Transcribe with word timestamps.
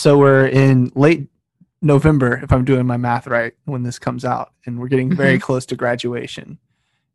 so 0.00 0.16
we're 0.18 0.46
in 0.46 0.90
late 0.94 1.28
November, 1.82 2.40
if 2.42 2.52
I'm 2.52 2.64
doing 2.64 2.86
my 2.86 2.96
math 2.96 3.26
right, 3.26 3.52
when 3.64 3.82
this 3.82 3.98
comes 3.98 4.24
out, 4.24 4.52
and 4.64 4.78
we're 4.78 4.88
getting 4.88 5.14
very 5.14 5.38
Mhm. 5.38 5.42
close 5.42 5.66
to 5.66 5.76
graduation. 5.76 6.58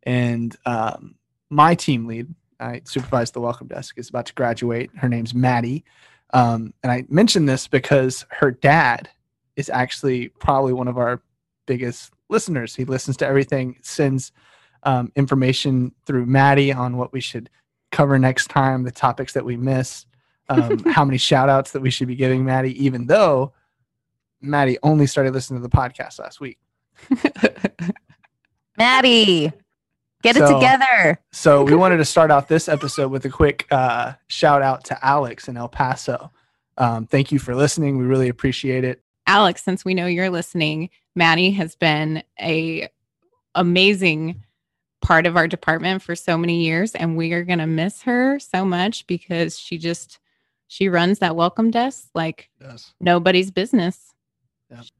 And 0.04 0.56
um, 0.66 1.16
my 1.50 1.74
team 1.74 2.06
lead, 2.06 2.32
I 2.60 2.82
supervise 2.84 3.32
the 3.32 3.40
welcome 3.40 3.66
desk, 3.66 3.98
is 3.98 4.08
about 4.08 4.26
to 4.26 4.34
graduate. 4.34 4.90
Her 4.96 5.08
name's 5.08 5.34
Maddie. 5.34 5.84
Um, 6.32 6.74
and 6.82 6.90
I 6.92 7.04
mention 7.08 7.46
this 7.46 7.66
because 7.68 8.24
her 8.30 8.50
dad 8.52 9.08
is 9.56 9.68
actually 9.68 10.28
probably 10.28 10.72
one 10.72 10.88
of 10.88 10.96
our 10.98 11.22
biggest 11.66 12.12
listeners. 12.28 12.74
He 12.76 12.84
listens 12.84 13.16
to 13.18 13.26
everything, 13.26 13.76
sends 13.82 14.32
um, 14.82 15.10
information 15.16 15.92
through 16.06 16.26
Maddie 16.26 16.72
on 16.72 16.96
what 16.96 17.12
we 17.12 17.20
should 17.20 17.50
cover 17.90 18.18
next 18.18 18.48
time, 18.48 18.84
the 18.84 18.90
topics 18.92 19.32
that 19.32 19.44
we 19.44 19.56
miss, 19.56 20.06
um, 20.48 20.78
how 20.86 21.04
many 21.04 21.18
shout 21.18 21.48
outs 21.48 21.72
that 21.72 21.80
we 21.80 21.90
should 21.90 22.08
be 22.08 22.16
giving 22.16 22.44
Maddie, 22.44 22.84
even 22.84 23.06
though 23.06 23.52
Maddie 24.40 24.78
only 24.82 25.06
started 25.06 25.34
listening 25.34 25.60
to 25.60 25.68
the 25.68 25.74
podcast 25.74 26.18
last 26.18 26.40
week. 26.40 26.58
Maddie, 28.78 29.52
get 30.22 30.36
it 30.36 30.46
together. 30.46 31.18
So 31.32 31.64
we 31.64 31.74
wanted 31.74 31.98
to 31.98 32.04
start 32.04 32.30
out 32.30 32.48
this 32.48 32.68
episode 32.68 33.10
with 33.10 33.24
a 33.24 33.30
quick 33.30 33.66
uh, 33.70 34.14
shout 34.28 34.62
out 34.62 34.84
to 34.84 35.04
Alex 35.04 35.48
in 35.48 35.56
El 35.56 35.68
Paso. 35.68 36.30
Um, 36.78 37.06
thank 37.06 37.32
you 37.32 37.38
for 37.38 37.54
listening. 37.54 37.98
We 37.98 38.04
really 38.04 38.28
appreciate 38.28 38.84
it. 38.84 39.02
Alex, 39.26 39.62
since 39.62 39.84
we 39.84 39.94
know 39.94 40.06
you're 40.06 40.30
listening, 40.30 40.90
Maddie 41.14 41.50
has 41.52 41.74
been 41.74 42.22
a 42.40 42.88
amazing 43.54 44.44
part 45.00 45.26
of 45.26 45.36
our 45.36 45.48
department 45.48 46.02
for 46.02 46.14
so 46.14 46.36
many 46.36 46.64
years 46.64 46.94
and 46.94 47.16
we 47.16 47.32
are 47.32 47.44
going 47.44 47.58
to 47.58 47.66
miss 47.66 48.02
her 48.02 48.38
so 48.38 48.64
much 48.64 49.06
because 49.06 49.58
she 49.58 49.78
just 49.78 50.18
she 50.68 50.88
runs 50.88 51.18
that 51.20 51.36
welcome 51.36 51.70
desk 51.70 52.08
like 52.14 52.50
Yes. 52.60 52.92
nobody's 53.00 53.50
business. 53.50 54.12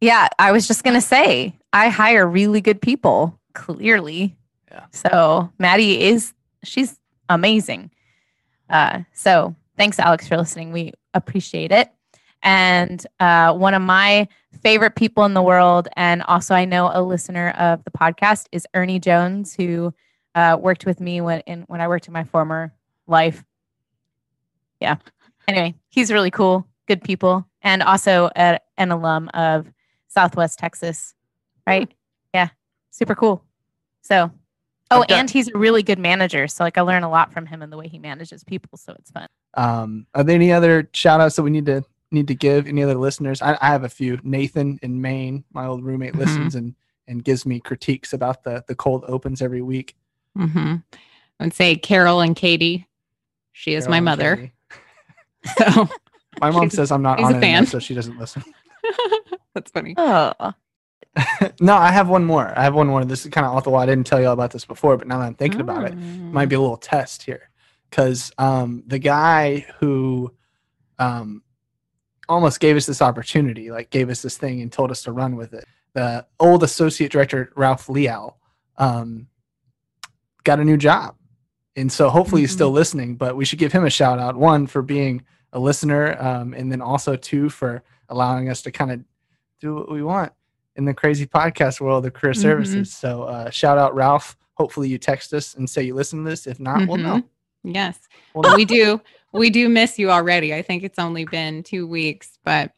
Yeah, 0.01 0.29
I 0.39 0.52
was 0.52 0.69
just 0.69 0.84
gonna 0.84 1.01
say 1.01 1.59
I 1.72 1.89
hire 1.89 2.27
really 2.27 2.61
good 2.61 2.81
people. 2.81 3.39
Clearly, 3.55 4.37
Yeah. 4.70 4.84
So 4.92 5.50
Maddie 5.59 6.03
is 6.03 6.33
she's 6.62 6.98
amazing. 7.28 7.91
Uh, 8.70 9.00
so 9.12 9.55
thanks, 9.77 9.98
Alex, 9.98 10.28
for 10.28 10.37
listening. 10.37 10.72
We 10.72 10.92
appreciate 11.14 11.72
it. 11.72 11.91
And 12.42 13.05
uh, 13.19 13.55
one 13.55 13.75
of 13.75 13.83
my 13.83 14.28
favorite 14.62 14.94
people 14.94 15.25
in 15.25 15.34
the 15.34 15.42
world, 15.42 15.89
and 15.97 16.22
also 16.22 16.55
I 16.55 16.64
know 16.64 16.91
a 16.92 17.03
listener 17.03 17.50
of 17.59 17.83
the 17.84 17.91
podcast, 17.91 18.47
is 18.53 18.67
Ernie 18.75 19.00
Jones, 19.00 19.55
who 19.55 19.92
uh, 20.34 20.56
worked 20.61 20.87
with 20.87 21.00
me 21.00 21.20
when 21.20 21.41
in 21.41 21.62
when 21.62 21.81
I 21.81 21.89
worked 21.89 22.06
in 22.06 22.12
my 22.12 22.25
former 22.25 22.72
life. 23.09 23.44
Yeah. 24.81 24.97
Anyway, 25.48 25.75
he's 25.89 26.11
really 26.12 26.30
cool, 26.30 26.66
good 26.86 27.02
people, 27.02 27.47
and 27.62 27.83
also 27.83 28.30
a, 28.36 28.58
an 28.78 28.91
alum 28.91 29.28
of 29.34 29.66
Southwest 30.08 30.58
Texas, 30.58 31.14
right? 31.66 31.91
Yeah, 32.34 32.48
super 32.91 33.14
cool. 33.14 33.42
So, 34.03 34.30
oh, 34.91 35.05
I've 35.08 35.11
and 35.11 35.30
he's 35.30 35.48
a 35.48 35.56
really 35.58 35.83
good 35.83 35.98
manager. 35.98 36.48
So, 36.48 36.64
like, 36.64 36.78
I 36.78 36.80
learn 36.80 37.03
a 37.03 37.11
lot 37.11 37.33
from 37.33 37.47
him 37.47 37.62
and 37.62 37.72
the 37.72 37.77
way 37.77 37.88
he 37.88 37.98
manages 37.98 38.44
people. 38.44 38.77
So 38.78 38.94
it's 38.98 39.11
fun. 39.11 39.27
Um, 39.55 40.06
are 40.14 40.25
there 40.25 40.34
any 40.34 40.53
other 40.53 40.88
shout 40.92 41.20
outs 41.20 41.36
that 41.36 41.42
we 41.42 41.50
need 41.50 41.66
to 41.66 41.84
need 42.10 42.28
to 42.28 42.34
give? 42.34 42.66
Any 42.66 42.83
other 42.83 42.94
listeners? 42.94 43.41
I, 43.42 43.56
I 43.60 43.69
have 43.69 43.84
a 43.84 43.88
few. 43.88 44.19
Nathan 44.22 44.78
in 44.83 45.00
Maine, 45.00 45.44
my 45.53 45.66
old 45.66 45.84
roommate, 45.84 46.14
Mhm. 46.14 46.19
listens 46.19 46.55
and 46.55 46.75
and 47.08 47.22
gives 47.22 47.47
me 47.47 47.60
critiques 47.60 48.12
about 48.12 48.42
the 48.42 48.64
the 48.69 48.75
cold 48.75 49.05
opens 49.08 49.41
every 49.42 49.62
week. 49.62 49.97
Mm-hmm. 50.36 50.77
I 51.41 51.44
would 51.44 51.55
say 51.55 51.77
Carol 51.77 52.20
and 52.20 52.34
Katie. 52.34 52.86
She 53.53 53.75
is 53.75 53.84
Carol 53.84 53.91
my 53.92 53.97
and 53.98 54.05
mother. 54.05 54.53
Katie. 55.58 55.72
So 55.72 55.89
My 56.41 56.50
mom 56.50 56.64
She's- 56.64 56.75
says 56.77 56.91
I'm 56.92 57.02
not 57.02 57.19
on 57.20 57.34
it 57.36 57.42
enough, 57.44 57.69
so 57.69 57.78
she 57.78 57.94
doesn't 57.94 58.19
listen. 58.19 58.44
that's 59.55 59.70
funny. 59.70 59.94
Oh, 59.97 60.33
no, 61.61 61.75
I 61.75 61.91
have 61.91 62.08
one 62.08 62.25
more. 62.27 62.53
I 62.58 62.62
have 62.64 62.75
one 62.75 62.86
more. 62.88 63.05
This 63.05 63.25
is 63.25 63.30
kind 63.30 63.47
of 63.47 63.55
off 63.55 63.64
the 63.64 63.70
wall. 63.70 63.80
I 63.80 63.86
didn't 63.86 64.06
tell 64.06 64.20
you 64.20 64.27
all 64.27 64.34
about 64.34 64.50
this 64.50 64.64
before, 64.66 64.97
but 64.98 65.06
now 65.08 65.19
that 65.19 65.25
I'm 65.25 65.34
thinking 65.34 65.61
about 65.62 65.84
it, 65.84 65.94
Mm. 65.97 66.31
might 66.32 66.47
be 66.50 66.56
a 66.56 66.60
little 66.60 66.76
test 66.76 67.22
here 67.22 67.48
because 67.88 68.31
um, 68.37 68.82
the 68.87 68.98
guy 68.98 69.65
who 69.81 70.31
um, 70.98 71.43
almost 72.28 72.60
gave 72.60 72.76
us 72.76 72.84
this 72.84 73.00
opportunity, 73.00 73.71
like 73.71 73.88
gave 73.91 74.10
us 74.10 74.21
this 74.21 74.37
thing 74.37 74.60
and 74.60 74.71
told 74.71 74.91
us 74.91 75.03
to 75.04 75.12
run 75.12 75.37
with 75.37 75.54
it, 75.54 75.65
the 75.94 76.26
old 76.38 76.62
associate 76.62 77.10
director 77.12 77.50
Ralph 77.56 77.88
Leal 77.88 78.37
um, 78.76 79.28
got 80.44 80.60
a 80.60 80.65
new 80.65 80.76
job, 80.76 81.16
and 81.76 81.91
so 81.91 82.10
hopefully 82.10 82.42
he's 82.42 82.53
still 82.53 82.71
listening. 82.72 83.16
But 83.16 83.37
we 83.37 83.47
should 83.47 83.59
give 83.59 83.72
him 83.72 83.87
a 83.87 83.91
shout 83.91 84.19
out. 84.19 84.37
One 84.37 84.66
for 84.66 84.82
being 84.82 85.25
a 85.53 85.59
listener, 85.59 86.17
um, 86.21 86.55
and 86.55 86.71
then 86.71 86.81
also 86.81 87.17
two 87.17 87.49
for 87.49 87.83
allowing 88.09 88.49
us 88.49 88.62
to 88.62 88.71
kind 88.71 88.91
of 88.93 89.01
do 89.61 89.75
what 89.75 89.91
we 89.91 90.03
want 90.03 90.33
in 90.77 90.84
the 90.84 90.95
crazy 90.95 91.27
podcast 91.27 91.81
world 91.81 92.05
of 92.07 92.12
career 92.12 92.34
Mhm. 92.34 92.41
services. 92.43 92.93
So 92.93 93.23
uh, 93.25 93.51
shout 93.51 93.79
out 93.79 93.95
Ralph. 93.95 94.37
Hopefully 94.55 94.89
you 94.89 94.99
text 94.99 95.33
us 95.33 95.55
and 95.55 95.69
say 95.69 95.83
you 95.83 95.95
listen 95.95 96.23
to 96.25 96.29
this. 96.31 96.47
If 96.47 96.61
not, 96.61 96.87
we'll 96.89 96.99
know. 96.99 97.23
Yes. 97.65 97.99
We'll 98.34 98.43
know. 98.51 98.57
we 98.57 98.65
do 98.65 99.01
we 99.33 99.51
do 99.51 99.69
miss 99.69 99.99
you 99.99 100.11
already. 100.11 100.55
I 100.55 100.62
think 100.62 100.83
it's 100.83 100.99
only 100.99 101.25
been 101.25 101.63
two 101.63 101.87
weeks, 101.87 102.39
but 102.45 102.73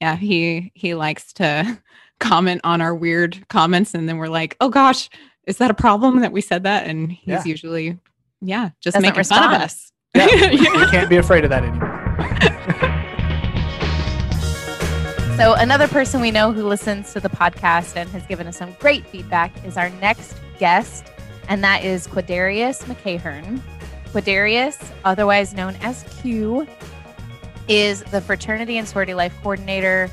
yeah, 0.00 0.16
he 0.16 0.72
he 0.74 0.94
likes 0.94 1.32
to 1.34 1.78
comment 2.20 2.60
on 2.64 2.80
our 2.80 2.94
weird 2.94 3.46
comments 3.48 3.94
and 3.94 4.08
then 4.08 4.16
we're 4.18 4.28
like, 4.28 4.56
oh 4.60 4.68
gosh, 4.68 5.10
is 5.46 5.58
that 5.58 5.70
a 5.70 5.74
problem 5.74 6.20
that 6.20 6.32
we 6.32 6.40
said 6.40 6.62
that? 6.64 6.86
And 6.86 7.10
he's 7.12 7.26
Yeah. 7.26 7.44
usually 7.44 7.98
yeah, 8.40 8.70
just 8.80 8.94
Doesn't 8.94 9.02
making 9.02 9.24
fun 9.24 9.54
of 9.54 9.60
us. 9.60 9.92
Yeah, 10.14 10.26
we, 10.50 10.58
we 10.58 10.86
can't 10.90 11.08
be 11.10 11.16
afraid 11.16 11.44
of 11.44 11.50
that 11.50 11.62
anymore. 11.64 11.91
So, 15.42 15.54
another 15.54 15.88
person 15.88 16.20
we 16.20 16.30
know 16.30 16.52
who 16.52 16.62
listens 16.62 17.12
to 17.14 17.18
the 17.18 17.28
podcast 17.28 17.96
and 17.96 18.08
has 18.10 18.24
given 18.26 18.46
us 18.46 18.58
some 18.58 18.76
great 18.78 19.04
feedback 19.06 19.52
is 19.64 19.76
our 19.76 19.90
next 19.90 20.36
guest, 20.60 21.10
and 21.48 21.64
that 21.64 21.82
is 21.84 22.06
Qy'Darrius 22.06 22.84
McEachern. 22.84 23.60
Qy'Darrius, 24.12 24.92
otherwise 25.04 25.52
known 25.52 25.74
as 25.80 26.04
Q, 26.20 26.64
is 27.66 28.04
the 28.04 28.20
fraternity 28.20 28.76
and 28.78 28.86
sorority 28.86 29.14
life 29.14 29.34
coordinator 29.42 30.08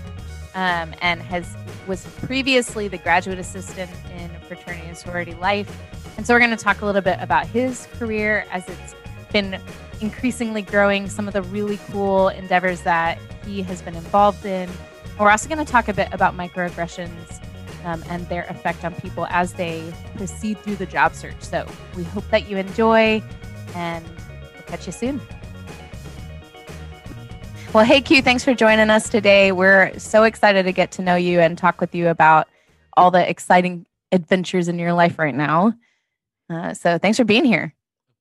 um, 0.55 0.95
and 1.01 1.21
has 1.21 1.55
was 1.85 2.07
previously 2.23 2.87
the 2.87 2.97
graduate 2.97 3.37
assistant 3.37 3.91
in 4.17 4.31
fraternity 4.47 4.87
and 4.87 4.97
sorority 4.97 5.35
life. 5.35 5.69
And 6.17 6.25
so, 6.25 6.33
we're 6.33 6.39
going 6.39 6.57
to 6.57 6.57
talk 6.57 6.81
a 6.81 6.87
little 6.87 7.01
bit 7.01 7.19
about 7.21 7.45
his 7.45 7.87
career 7.99 8.47
as 8.51 8.67
it's 8.67 8.95
been 9.31 9.61
increasingly 10.01 10.61
growing, 10.61 11.09
some 11.09 11.27
of 11.27 11.33
the 11.33 11.41
really 11.43 11.79
cool 11.91 12.29
endeavors 12.29 12.81
that 12.81 13.17
he 13.45 13.61
has 13.63 13.81
been 13.81 13.95
involved 13.95 14.45
in. 14.45 14.69
We're 15.19 15.29
also 15.29 15.49
going 15.49 15.63
to 15.63 15.69
talk 15.69 15.87
a 15.87 15.93
bit 15.93 16.07
about 16.13 16.35
microaggressions 16.35 17.43
um, 17.85 18.03
and 18.09 18.27
their 18.29 18.43
effect 18.43 18.85
on 18.85 18.93
people 18.95 19.25
as 19.29 19.53
they 19.53 19.93
proceed 20.15 20.57
through 20.59 20.77
the 20.77 20.85
job 20.85 21.13
search. 21.13 21.41
So 21.41 21.67
we 21.95 22.03
hope 22.03 22.27
that 22.29 22.49
you 22.49 22.57
enjoy, 22.57 23.21
and 23.75 24.05
we'll 24.53 24.63
catch 24.63 24.85
you 24.85 24.93
soon. 24.93 25.21
Well, 27.73 27.85
hey, 27.85 28.01
Q, 28.01 28.21
thanks 28.21 28.43
for 28.43 28.55
joining 28.55 28.89
us 28.89 29.09
today. 29.09 29.51
We're 29.51 29.97
so 29.99 30.23
excited 30.23 30.63
to 30.63 30.71
get 30.71 30.91
to 30.93 31.01
know 31.01 31.15
you 31.15 31.39
and 31.39 31.57
talk 31.57 31.79
with 31.79 31.93
you 31.93 32.07
about 32.07 32.47
all 32.97 33.11
the 33.11 33.29
exciting 33.29 33.85
adventures 34.11 34.67
in 34.67 34.79
your 34.79 34.93
life 34.93 35.19
right 35.19 35.35
now. 35.35 35.73
Uh, 36.49 36.73
so 36.73 36.97
thanks 36.97 37.17
for 37.17 37.25
being 37.25 37.45
here. 37.45 37.75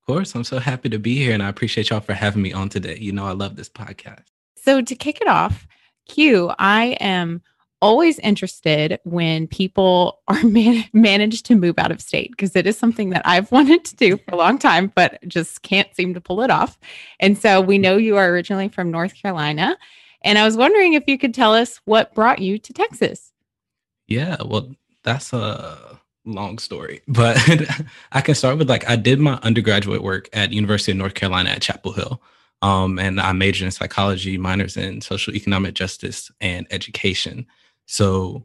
Of 0.09 0.15
course, 0.15 0.35
I'm 0.35 0.43
so 0.43 0.59
happy 0.59 0.89
to 0.89 0.99
be 0.99 1.17
here 1.17 1.35
and 1.35 1.43
I 1.43 1.51
appreciate 1.51 1.91
y'all 1.91 2.01
for 2.01 2.15
having 2.15 2.41
me 2.41 2.51
on 2.51 2.71
today. 2.71 2.97
You 2.99 3.13
know, 3.13 3.27
I 3.27 3.33
love 3.33 3.57
this 3.57 3.69
podcast. 3.69 4.25
So 4.57 4.81
to 4.81 4.95
kick 4.95 5.21
it 5.21 5.29
off, 5.29 5.69
Q, 6.09 6.51
I 6.59 6.97
am 6.99 7.43
always 7.83 8.19
interested 8.21 9.01
when 9.05 9.47
people 9.49 10.23
are 10.29 10.43
man- 10.45 10.87
managed 10.95 11.45
to 11.45 11.57
move 11.57 11.79
out 11.79 11.91
of 11.91 12.01
state 12.01 12.31
because 12.31 12.57
it 12.57 12.67
is 12.67 12.79
something 12.79 13.11
that 13.11 13.21
I've 13.27 13.53
wanted 13.53 13.85
to 13.85 13.97
do 13.97 14.17
for 14.17 14.33
a 14.33 14.37
long 14.39 14.59
time, 14.59 14.91
but 14.95 15.19
just 15.29 15.61
can't 15.61 15.95
seem 15.95 16.15
to 16.15 16.23
pull 16.23 16.41
it 16.41 16.51
off. 16.51 16.79
And 17.21 17.37
so 17.37 17.61
we 17.61 17.77
know 17.77 17.99
you 17.99 18.17
are 18.17 18.31
originally 18.31 18.71
from 18.71 18.91
North 18.91 19.15
Carolina. 19.15 19.77
And 20.25 20.39
I 20.39 20.45
was 20.47 20.57
wondering 20.57 20.95
if 20.95 21.05
you 21.07 21.19
could 21.19 21.35
tell 21.35 21.53
us 21.53 21.83
what 21.85 22.15
brought 22.15 22.39
you 22.39 22.57
to 22.57 22.73
Texas. 22.73 23.35
Yeah, 24.07 24.39
well, 24.43 24.75
that's 25.03 25.35
a 25.35 26.01
long 26.29 26.59
story, 26.59 27.03
but 27.09 27.37
I 28.13 28.21
can 28.21 28.35
start 28.35 28.59
with 28.59 28.69
like 28.69 28.89
I 28.89 28.97
did 28.97 29.19
my 29.19 29.39
undergraduate 29.43 30.03
work 30.03 30.29
at 30.33 30.53
University 30.53 30.93
of 30.93 30.99
North 30.99 31.15
Carolina 31.15 31.51
at 31.51 31.63
Chapel 31.63 31.93
Hill. 31.93 32.23
Um, 32.61 32.99
and 32.99 33.21
I 33.21 33.33
majored 33.33 33.67
in 33.67 33.71
psychology, 33.71 34.37
minors 34.37 34.77
in 34.77 35.01
social 35.01 35.35
economic 35.35 35.75
justice 35.75 36.31
and 36.41 36.67
education. 36.71 37.47
So 37.87 38.45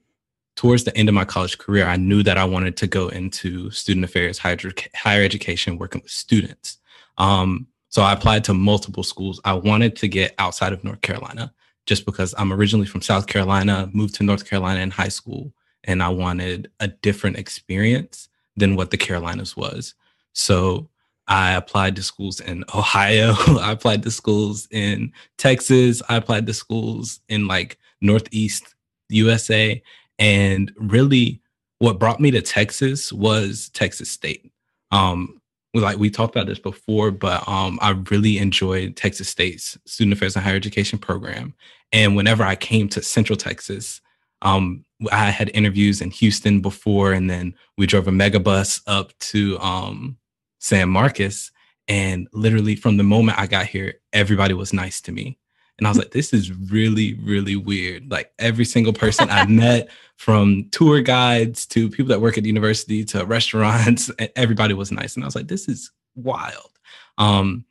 towards 0.55 0.83
the 0.83 0.95
end 0.95 1.09
of 1.09 1.15
my 1.15 1.25
college 1.25 1.57
career, 1.57 1.85
I 1.85 1.97
knew 1.97 2.21
that 2.23 2.37
I 2.37 2.45
wanted 2.45 2.77
to 2.77 2.87
go 2.87 3.07
into 3.07 3.71
student 3.71 4.05
affairs, 4.05 4.37
higher, 4.37 4.57
higher 4.95 5.23
education, 5.23 5.79
working 5.79 6.01
with 6.01 6.11
students. 6.11 6.77
Um, 7.17 7.67
so 7.89 8.01
I 8.01 8.13
applied 8.13 8.43
to 8.45 8.53
multiple 8.53 9.03
schools. 9.03 9.39
I 9.45 9.53
wanted 9.53 9.95
to 9.97 10.07
get 10.07 10.35
outside 10.37 10.73
of 10.73 10.83
North 10.83 11.01
Carolina 11.01 11.53
just 11.85 12.05
because 12.05 12.33
I'm 12.37 12.53
originally 12.53 12.85
from 12.85 13.01
South 13.01 13.27
Carolina, 13.27 13.89
moved 13.93 14.15
to 14.15 14.23
North 14.23 14.49
Carolina 14.49 14.79
in 14.79 14.91
high 14.91 15.09
school, 15.09 15.53
and 15.85 16.01
I 16.01 16.09
wanted 16.09 16.71
a 16.79 16.87
different 16.87 17.37
experience 17.37 18.29
than 18.55 18.75
what 18.75 18.91
the 18.91 18.97
Carolinas 18.97 19.57
was. 19.57 19.95
So 20.33 20.89
I 21.27 21.53
applied 21.53 21.95
to 21.95 22.03
schools 22.03 22.39
in 22.39 22.63
Ohio. 22.73 23.33
I 23.59 23.71
applied 23.71 24.03
to 24.03 24.11
schools 24.11 24.67
in 24.71 25.11
Texas. 25.37 26.01
I 26.09 26.17
applied 26.17 26.45
to 26.47 26.53
schools 26.53 27.21
in 27.29 27.47
like 27.47 27.77
Northeast 28.01 28.75
USA. 29.09 29.81
And 30.19 30.71
really, 30.77 31.41
what 31.79 31.99
brought 31.99 32.19
me 32.19 32.31
to 32.31 32.41
Texas 32.41 33.11
was 33.11 33.69
Texas 33.69 34.09
State. 34.09 34.51
Um, 34.91 35.41
like 35.73 35.97
we 35.97 36.09
talked 36.09 36.35
about 36.35 36.47
this 36.47 36.59
before, 36.59 37.09
but 37.09 37.47
um, 37.47 37.79
I 37.81 37.91
really 38.11 38.37
enjoyed 38.37 38.95
Texas 38.95 39.27
State's 39.27 39.77
Student 39.85 40.13
Affairs 40.13 40.35
and 40.35 40.45
Higher 40.45 40.55
Education 40.55 40.99
program. 40.99 41.53
And 41.91 42.15
whenever 42.15 42.43
I 42.43 42.55
came 42.55 42.87
to 42.89 43.01
Central 43.01 43.37
Texas, 43.37 44.01
um, 44.43 44.85
I 45.11 45.31
had 45.31 45.49
interviews 45.53 46.01
in 46.01 46.11
Houston 46.11 46.61
before, 46.61 47.13
and 47.13 47.29
then 47.29 47.55
we 47.77 47.87
drove 47.87 48.07
a 48.07 48.11
megabus 48.11 48.81
up 48.87 49.17
to 49.19 49.59
um, 49.59 50.17
San 50.59 50.89
Marcos. 50.89 51.51
And 51.87 52.27
literally 52.31 52.75
from 52.75 52.97
the 52.97 53.03
moment 53.03 53.39
I 53.39 53.47
got 53.47 53.65
here, 53.65 53.95
everybody 54.13 54.53
was 54.53 54.71
nice 54.71 55.01
to 55.01 55.11
me. 55.11 55.37
And 55.77 55.87
I 55.87 55.89
was 55.89 55.97
like, 55.97 56.11
this 56.11 56.33
is 56.33 56.51
really, 56.51 57.15
really 57.15 57.55
weird. 57.55 58.11
Like 58.11 58.31
every 58.37 58.63
single 58.63 58.93
person 58.93 59.29
I 59.29 59.45
met, 59.47 59.89
from 60.17 60.69
tour 60.71 61.01
guides 61.01 61.65
to 61.65 61.89
people 61.89 62.09
that 62.09 62.21
work 62.21 62.37
at 62.37 62.43
the 62.43 62.49
university 62.49 63.03
to 63.05 63.25
restaurants, 63.25 64.11
everybody 64.35 64.73
was 64.73 64.91
nice. 64.91 65.15
And 65.15 65.23
I 65.23 65.27
was 65.27 65.35
like, 65.35 65.47
this 65.47 65.67
is 65.67 65.91
wild. 66.15 66.69
Um, 67.17 67.65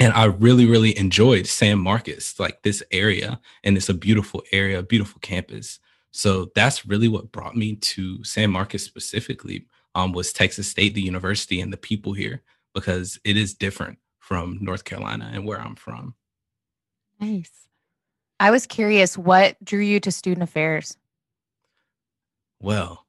and 0.00 0.12
I 0.12 0.26
really, 0.26 0.66
really 0.66 0.96
enjoyed 0.98 1.46
San 1.46 1.78
Marcos, 1.78 2.38
like 2.38 2.62
this 2.62 2.82
area. 2.90 3.40
And 3.64 3.76
it's 3.76 3.88
a 3.88 3.94
beautiful 3.94 4.42
area, 4.52 4.82
beautiful 4.82 5.18
campus. 5.20 5.80
So 6.10 6.50
that's 6.54 6.86
really 6.86 7.08
what 7.08 7.32
brought 7.32 7.56
me 7.56 7.76
to 7.76 8.22
San 8.24 8.50
Marcos 8.50 8.82
specifically 8.82 9.66
um, 9.94 10.12
was 10.12 10.32
Texas 10.32 10.68
State, 10.68 10.94
the 10.94 11.02
university, 11.02 11.60
and 11.60 11.72
the 11.72 11.76
people 11.76 12.12
here 12.12 12.42
because 12.74 13.18
it 13.24 13.36
is 13.36 13.54
different 13.54 13.98
from 14.18 14.58
North 14.60 14.84
Carolina 14.84 15.30
and 15.32 15.44
where 15.44 15.60
I'm 15.60 15.74
from. 15.74 16.14
Nice. 17.20 17.50
I 18.40 18.50
was 18.50 18.66
curious, 18.66 19.18
what 19.18 19.56
drew 19.64 19.80
you 19.80 19.98
to 20.00 20.12
student 20.12 20.44
affairs? 20.44 20.96
Well, 22.60 23.06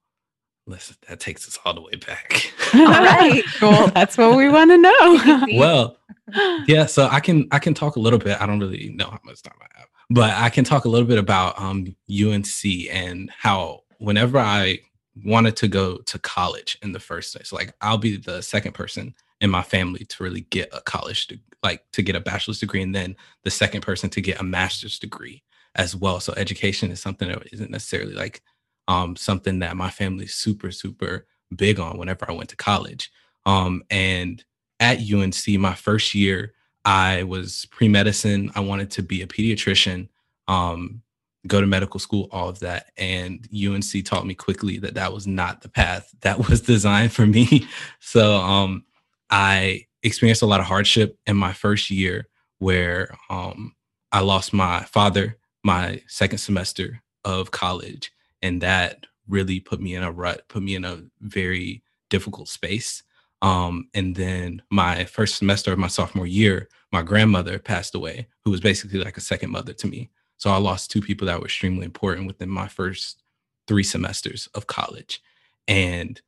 listen, 0.66 0.96
that 1.08 1.20
takes 1.20 1.46
us 1.46 1.58
all 1.64 1.74
the 1.74 1.82
way 1.82 1.94
back. 1.94 2.52
all 2.74 2.86
right, 2.86 3.42
cool. 3.58 3.88
That's 3.88 4.18
what 4.18 4.36
we 4.36 4.48
want 4.48 4.70
to 4.70 4.78
know. 4.78 5.46
well, 5.58 5.96
yeah. 6.66 6.86
So 6.86 7.08
I 7.10 7.20
can 7.20 7.46
I 7.52 7.58
can 7.58 7.74
talk 7.74 7.96
a 7.96 8.00
little 8.00 8.18
bit. 8.18 8.40
I 8.40 8.46
don't 8.46 8.60
really 8.60 8.90
know 8.90 9.10
how 9.10 9.20
much 9.24 9.42
time 9.42 9.54
I 9.60 9.78
have, 9.78 9.88
but 10.10 10.34
I 10.34 10.50
can 10.50 10.64
talk 10.64 10.84
a 10.84 10.88
little 10.88 11.06
bit 11.06 11.18
about 11.18 11.58
um, 11.58 11.94
UNC 12.10 12.64
and 12.90 13.30
how 13.30 13.84
whenever 13.98 14.38
I 14.38 14.80
wanted 15.24 15.56
to 15.56 15.68
go 15.68 15.98
to 15.98 16.18
college 16.18 16.76
in 16.82 16.92
the 16.92 17.00
first 17.00 17.34
place, 17.34 17.52
like 17.52 17.74
I'll 17.80 17.98
be 17.98 18.16
the 18.16 18.42
second 18.42 18.72
person 18.72 19.14
in 19.40 19.50
my 19.50 19.62
family 19.62 20.04
to 20.04 20.22
really 20.22 20.42
get 20.50 20.68
a 20.72 20.80
college 20.80 21.28
to 21.28 21.38
like 21.62 21.84
to 21.92 22.02
get 22.02 22.16
a 22.16 22.20
bachelor's 22.20 22.58
degree 22.58 22.82
and 22.82 22.94
then 22.94 23.16
the 23.44 23.50
second 23.50 23.82
person 23.82 24.10
to 24.10 24.20
get 24.20 24.40
a 24.40 24.44
master's 24.44 24.98
degree 24.98 25.42
as 25.76 25.94
well. 25.94 26.18
So 26.18 26.34
education 26.36 26.90
is 26.90 27.00
something 27.00 27.28
that 27.28 27.42
isn't 27.52 27.70
necessarily 27.70 28.14
like 28.14 28.42
um, 28.88 29.14
something 29.14 29.60
that 29.60 29.76
my 29.76 29.90
family 29.90 30.24
is 30.24 30.34
super 30.34 30.72
super 30.72 31.26
big 31.54 31.80
on 31.80 31.98
whenever 31.98 32.28
i 32.28 32.32
went 32.32 32.48
to 32.50 32.56
college. 32.56 33.10
Um, 33.46 33.82
and 33.90 34.42
at 34.80 34.98
unc 35.12 35.48
my 35.48 35.74
first 35.74 36.14
year 36.14 36.54
i 36.84 37.22
was 37.22 37.66
pre-medicine 37.70 38.50
i 38.54 38.60
wanted 38.60 38.90
to 38.90 39.02
be 39.02 39.22
a 39.22 39.26
pediatrician 39.26 40.08
um, 40.48 41.02
go 41.46 41.60
to 41.60 41.66
medical 41.66 42.00
school 42.00 42.28
all 42.32 42.48
of 42.48 42.58
that 42.60 42.90
and 42.96 43.48
unc 43.66 44.04
taught 44.04 44.26
me 44.26 44.34
quickly 44.34 44.78
that 44.78 44.94
that 44.94 45.12
was 45.12 45.26
not 45.26 45.62
the 45.62 45.68
path 45.68 46.12
that 46.20 46.48
was 46.48 46.60
designed 46.60 47.12
for 47.12 47.26
me 47.26 47.66
so 48.00 48.36
um, 48.36 48.84
I 49.30 49.86
experienced 50.02 50.42
a 50.42 50.46
lot 50.46 50.60
of 50.60 50.66
hardship 50.66 51.18
in 51.26 51.36
my 51.36 51.52
first 51.52 51.90
year 51.90 52.26
where 52.58 53.16
um, 53.30 53.74
I 54.12 54.20
lost 54.20 54.52
my 54.52 54.84
father 54.84 55.38
my 55.62 56.02
second 56.06 56.38
semester 56.38 57.02
of 57.24 57.50
college. 57.50 58.12
And 58.42 58.60
that 58.62 59.06
really 59.28 59.60
put 59.60 59.80
me 59.80 59.94
in 59.94 60.02
a 60.02 60.10
rut, 60.10 60.48
put 60.48 60.62
me 60.62 60.74
in 60.74 60.84
a 60.84 61.02
very 61.20 61.82
difficult 62.08 62.48
space. 62.48 63.02
Um, 63.42 63.88
and 63.94 64.14
then 64.14 64.62
my 64.70 65.04
first 65.04 65.36
semester 65.36 65.72
of 65.72 65.78
my 65.78 65.88
sophomore 65.88 66.26
year, 66.26 66.68
my 66.92 67.02
grandmother 67.02 67.58
passed 67.58 67.94
away, 67.94 68.26
who 68.44 68.50
was 68.50 68.60
basically 68.60 69.02
like 69.02 69.16
a 69.16 69.22
second 69.22 69.50
mother 69.50 69.72
to 69.72 69.86
me. 69.86 70.10
So 70.36 70.50
I 70.50 70.56
lost 70.56 70.90
two 70.90 71.00
people 71.00 71.26
that 71.26 71.38
were 71.38 71.46
extremely 71.46 71.84
important 71.84 72.26
within 72.26 72.48
my 72.48 72.68
first 72.68 73.22
three 73.66 73.82
semesters 73.82 74.48
of 74.54 74.66
college. 74.66 75.22
And 75.68 76.20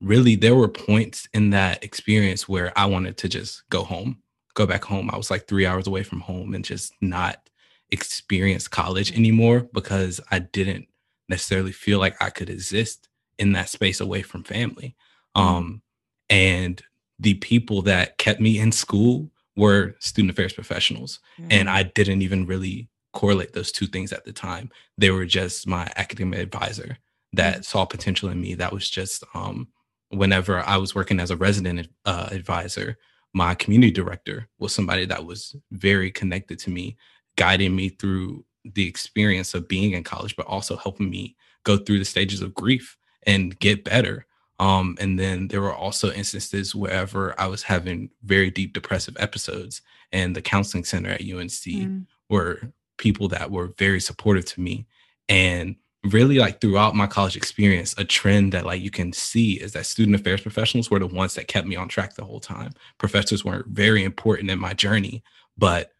really 0.00 0.36
there 0.36 0.54
were 0.54 0.68
points 0.68 1.28
in 1.32 1.50
that 1.50 1.82
experience 1.82 2.48
where 2.48 2.72
I 2.76 2.86
wanted 2.86 3.16
to 3.18 3.28
just 3.28 3.68
go 3.70 3.82
home, 3.82 4.22
go 4.54 4.66
back 4.66 4.84
home. 4.84 5.10
I 5.10 5.16
was 5.16 5.30
like 5.30 5.46
three 5.46 5.66
hours 5.66 5.86
away 5.86 6.02
from 6.02 6.20
home 6.20 6.54
and 6.54 6.64
just 6.64 6.92
not 7.00 7.48
experience 7.90 8.68
college 8.68 9.12
mm. 9.12 9.16
anymore 9.16 9.68
because 9.72 10.20
I 10.30 10.40
didn't 10.40 10.86
necessarily 11.28 11.72
feel 11.72 11.98
like 11.98 12.20
I 12.20 12.30
could 12.30 12.50
exist 12.50 13.08
in 13.38 13.52
that 13.52 13.68
space 13.68 14.00
away 14.00 14.22
from 14.22 14.44
family. 14.44 14.96
Mm. 15.36 15.40
Um, 15.40 15.82
and 16.28 16.82
the 17.18 17.34
people 17.34 17.82
that 17.82 18.18
kept 18.18 18.40
me 18.40 18.58
in 18.58 18.72
school 18.72 19.30
were 19.56 19.94
student 20.00 20.30
affairs 20.30 20.52
professionals. 20.52 21.20
Mm-hmm. 21.38 21.52
And 21.52 21.70
I 21.70 21.84
didn't 21.84 22.22
even 22.22 22.46
really 22.46 22.88
correlate 23.12 23.54
those 23.54 23.72
two 23.72 23.86
things 23.86 24.12
at 24.12 24.24
the 24.24 24.32
time. 24.32 24.70
They 24.98 25.10
were 25.10 25.24
just 25.24 25.66
my 25.66 25.90
academic 25.96 26.40
advisor 26.40 26.98
that 27.32 27.54
mm-hmm. 27.54 27.62
saw 27.62 27.84
potential 27.84 28.28
in 28.28 28.40
me. 28.40 28.54
That 28.54 28.72
was 28.72 28.88
just 28.90 29.24
um, 29.34 29.68
whenever 30.10 30.60
I 30.60 30.76
was 30.76 30.94
working 30.94 31.20
as 31.20 31.30
a 31.30 31.36
resident 31.36 31.88
uh, 32.04 32.28
advisor, 32.30 32.98
my 33.32 33.54
community 33.54 33.92
director 33.92 34.48
was 34.58 34.74
somebody 34.74 35.04
that 35.06 35.24
was 35.24 35.56
very 35.70 36.10
connected 36.10 36.58
to 36.60 36.70
me, 36.70 36.96
guiding 37.36 37.74
me 37.74 37.90
through 37.90 38.44
the 38.64 38.86
experience 38.86 39.54
of 39.54 39.68
being 39.68 39.92
in 39.92 40.04
college, 40.04 40.36
but 40.36 40.46
also 40.46 40.76
helping 40.76 41.10
me 41.10 41.36
go 41.64 41.76
through 41.76 41.98
the 41.98 42.04
stages 42.04 42.40
of 42.40 42.54
grief 42.54 42.96
and 43.26 43.58
get 43.58 43.84
better. 43.84 44.26
Um, 44.58 44.96
and 44.98 45.18
then 45.18 45.48
there 45.48 45.60
were 45.60 45.74
also 45.74 46.10
instances 46.12 46.74
wherever 46.74 47.38
I 47.38 47.46
was 47.46 47.62
having 47.62 48.10
very 48.24 48.50
deep 48.50 48.72
depressive 48.72 49.16
episodes, 49.18 49.82
and 50.12 50.34
the 50.34 50.42
counseling 50.42 50.84
center 50.84 51.10
at 51.10 51.20
UNC 51.20 51.50
mm. 51.50 52.06
were 52.30 52.72
people 52.96 53.28
that 53.28 53.50
were 53.50 53.74
very 53.78 54.00
supportive 54.00 54.46
to 54.46 54.60
me. 54.60 54.86
And 55.28 55.76
really 56.04 56.38
like 56.38 56.60
throughout 56.60 56.94
my 56.94 57.06
college 57.06 57.36
experience 57.36 57.94
a 57.98 58.04
trend 58.04 58.52
that 58.52 58.64
like 58.64 58.80
you 58.80 58.90
can 58.90 59.12
see 59.12 59.54
is 59.54 59.72
that 59.72 59.86
student 59.86 60.14
affairs 60.14 60.40
professionals 60.40 60.90
were 60.90 61.00
the 61.00 61.06
ones 61.06 61.34
that 61.34 61.48
kept 61.48 61.66
me 61.66 61.74
on 61.74 61.88
track 61.88 62.14
the 62.14 62.24
whole 62.24 62.38
time 62.38 62.72
professors 62.98 63.44
weren't 63.44 63.66
very 63.66 64.04
important 64.04 64.48
in 64.48 64.58
my 64.58 64.72
journey 64.72 65.22
but 65.58 65.90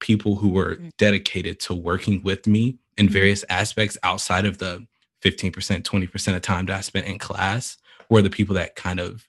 people 0.00 0.36
who 0.36 0.48
were 0.48 0.76
mm. 0.76 0.90
dedicated 0.96 1.60
to 1.60 1.74
working 1.74 2.22
with 2.22 2.46
me 2.46 2.78
in 2.96 3.06
mm-hmm. 3.06 3.12
various 3.12 3.44
aspects 3.48 3.96
outside 4.02 4.44
of 4.44 4.58
the 4.58 4.84
15% 5.22 5.82
20% 5.82 6.36
of 6.36 6.42
time 6.42 6.66
that 6.66 6.76
i 6.76 6.80
spent 6.80 7.06
in 7.06 7.18
class 7.18 7.76
were 8.10 8.22
the 8.22 8.30
people 8.30 8.54
that 8.54 8.76
kind 8.76 9.00
of 9.00 9.26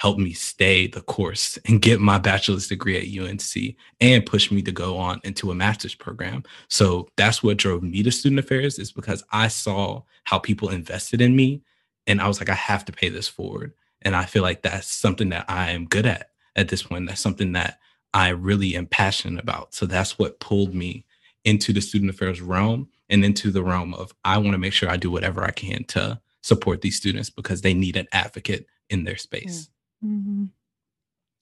helped 0.00 0.18
me 0.18 0.32
stay 0.32 0.86
the 0.86 1.02
course 1.02 1.58
and 1.66 1.82
get 1.82 2.00
my 2.00 2.16
bachelor's 2.16 2.66
degree 2.66 2.96
at 2.96 3.22
UNC 3.22 3.76
and 4.00 4.24
push 4.24 4.50
me 4.50 4.62
to 4.62 4.72
go 4.72 4.96
on 4.96 5.20
into 5.24 5.50
a 5.50 5.54
master's 5.54 5.94
program. 5.94 6.42
So 6.68 7.06
that's 7.18 7.42
what 7.42 7.58
drove 7.58 7.82
me 7.82 8.02
to 8.04 8.10
student 8.10 8.38
affairs 8.38 8.78
is 8.78 8.92
because 8.92 9.22
I 9.30 9.48
saw 9.48 10.04
how 10.24 10.38
people 10.38 10.70
invested 10.70 11.20
in 11.20 11.36
me 11.36 11.60
and 12.06 12.18
I 12.18 12.28
was 12.28 12.40
like 12.40 12.48
I 12.48 12.54
have 12.54 12.86
to 12.86 12.92
pay 12.92 13.10
this 13.10 13.28
forward. 13.28 13.74
And 14.00 14.16
I 14.16 14.24
feel 14.24 14.42
like 14.42 14.62
that's 14.62 14.90
something 14.90 15.28
that 15.28 15.44
I 15.50 15.72
am 15.72 15.84
good 15.84 16.06
at 16.06 16.30
at 16.56 16.68
this 16.68 16.82
point. 16.82 17.06
That's 17.06 17.20
something 17.20 17.52
that 17.52 17.78
I 18.14 18.30
really 18.30 18.76
am 18.76 18.86
passionate 18.86 19.42
about. 19.42 19.74
So 19.74 19.84
that's 19.84 20.18
what 20.18 20.40
pulled 20.40 20.74
me 20.74 21.04
into 21.44 21.74
the 21.74 21.82
student 21.82 22.10
affairs 22.10 22.40
realm 22.40 22.88
and 23.10 23.24
into 23.24 23.50
the 23.50 23.62
realm 23.62 23.92
of 23.92 24.14
I 24.24 24.38
want 24.38 24.52
to 24.52 24.58
make 24.58 24.72
sure 24.72 24.88
I 24.88 24.96
do 24.96 25.10
whatever 25.10 25.42
I 25.42 25.50
can 25.50 25.84
to 25.88 26.20
support 26.42 26.80
these 26.80 26.96
students 26.96 27.28
because 27.28 27.60
they 27.60 27.74
need 27.74 27.96
an 27.96 28.06
advocate 28.12 28.66
in 28.88 29.04
their 29.04 29.16
space. 29.16 29.68
Mm. 30.04 30.08
Mm-hmm. 30.08 30.44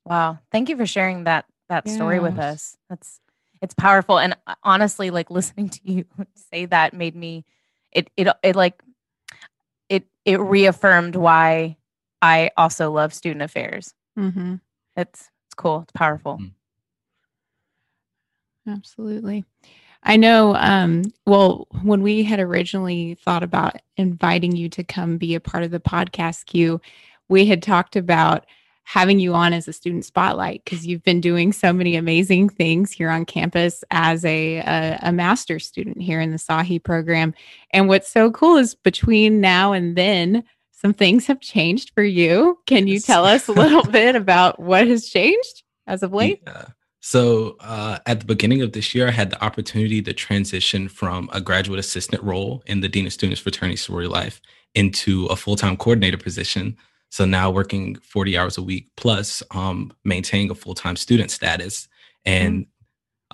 Wow. 0.07 0.39
Thank 0.51 0.69
you 0.69 0.77
for 0.77 0.87
sharing 0.87 1.25
that 1.25 1.45
that 1.69 1.85
yes. 1.87 1.95
story 1.95 2.19
with 2.19 2.39
us. 2.39 2.77
That's 2.89 3.21
it's 3.61 3.75
powerful. 3.75 4.19
And 4.19 4.35
uh, 4.47 4.55
honestly, 4.63 5.11
like 5.11 5.31
listening 5.31 5.69
to 5.69 5.81
you 5.85 6.05
say 6.53 6.65
that 6.67 6.95
made 6.95 7.15
me 7.15 7.45
it 7.93 8.11
it 8.17 8.29
it 8.43 8.57
like 8.57 8.83
it 9.89 10.07
it 10.25 10.41
reaffirmed 10.41 11.15
why 11.15 11.77
I 12.23 12.51
also 12.57 12.91
love 12.91 13.15
student 13.15 13.43
affairs. 13.43 13.95
Mm-hmm. 14.19 14.57
It's 14.97 15.31
it's 15.47 15.55
cool. 15.55 15.83
It's 15.83 15.93
powerful. 15.93 16.39
Mm. 16.39 16.53
Absolutely. 18.67 19.45
I 20.03 20.17
know. 20.17 20.55
Um, 20.55 21.03
well, 21.27 21.67
when 21.83 22.03
we 22.03 22.23
had 22.23 22.41
originally 22.41 23.15
thought 23.15 23.43
about 23.43 23.77
inviting 23.97 24.55
you 24.55 24.69
to 24.71 24.85
come 24.85 25.19
be 25.19 25.35
a 25.35 25.41
part 25.41 25.65
of 25.65 25.71
the 25.71 25.81
podcast 25.81 26.47
Q, 26.47 26.81
we 27.29 27.47
had 27.47 27.63
talked 27.63 27.97
about 27.97 28.47
having 28.85 29.21
you 29.21 29.35
on 29.35 29.53
as 29.53 29.69
a 29.69 29.73
student 29.73 30.03
spotlight 30.03 30.65
because 30.65 30.87
you've 30.87 31.03
been 31.03 31.21
doing 31.21 31.53
so 31.53 31.75
many 31.75 31.95
amazing 31.95 32.49
things 32.49 32.91
here 32.91 33.11
on 33.11 33.27
campus 33.27 33.85
as 33.91 34.25
a, 34.25 34.59
a, 34.59 34.99
a 35.03 35.13
master's 35.13 35.67
student 35.67 36.01
here 36.01 36.23
in 36.23 36.31
the 36.31 36.39
SAHE 36.39 36.79
program. 36.79 37.35
And 37.71 37.87
what's 37.87 38.09
so 38.09 38.31
cool 38.31 38.57
is 38.57 38.75
between 38.75 39.43
now 39.43 39.73
and 39.73 39.95
then, 39.95 40.43
some 40.73 40.95
things 40.95 41.27
have 41.27 41.41
changed 41.41 41.91
for 41.93 42.05
you. 42.05 42.61
Can 42.67 42.87
you 42.87 43.01
tell 43.01 43.27
us 43.27 43.49
a 43.49 43.53
little 43.53 43.83
bit 43.91 44.17
about 44.17 44.59
what 44.59 44.87
has 44.87 45.07
changed 45.07 45.65
as 45.87 46.03
of 46.03 46.15
late? 46.15 46.41
Yeah. 46.47 46.67
So 47.01 47.57
uh, 47.61 47.99
at 48.07 48.21
the 48.21 48.27
beginning 48.27 48.63
of 48.63 48.73
this 48.73 48.95
year, 48.95 49.09
I 49.09 49.13
had 49.13 49.31
the 49.31 49.43
opportunity 49.43 50.03
to 50.03 50.13
transition 50.13 50.89
from 50.89 51.31
a 51.33 51.41
graduate 51.41 51.79
assistant 51.79 52.23
role 52.23 52.63
in 52.67 52.81
the 52.81 52.89
Dean 52.89 53.07
of 53.07 53.13
Students 53.13 53.41
Fraternity 53.41 53.77
Sorority 53.77 54.09
Life 54.09 54.41
into 54.75 55.27
a 55.27 55.37
full-time 55.37 55.77
coordinator 55.77 56.19
position. 56.19 56.77
So 57.11 57.25
now 57.25 57.51
working 57.51 57.97
40 57.97 58.37
hours 58.37 58.59
a 58.59 58.63
week 58.63 58.91
plus 58.97 59.43
um, 59.53 59.93
maintaining 60.05 60.51
a 60.51 60.55
full-time 60.55 60.97
student 60.97 61.31
status 61.31 61.89
and 62.25 62.67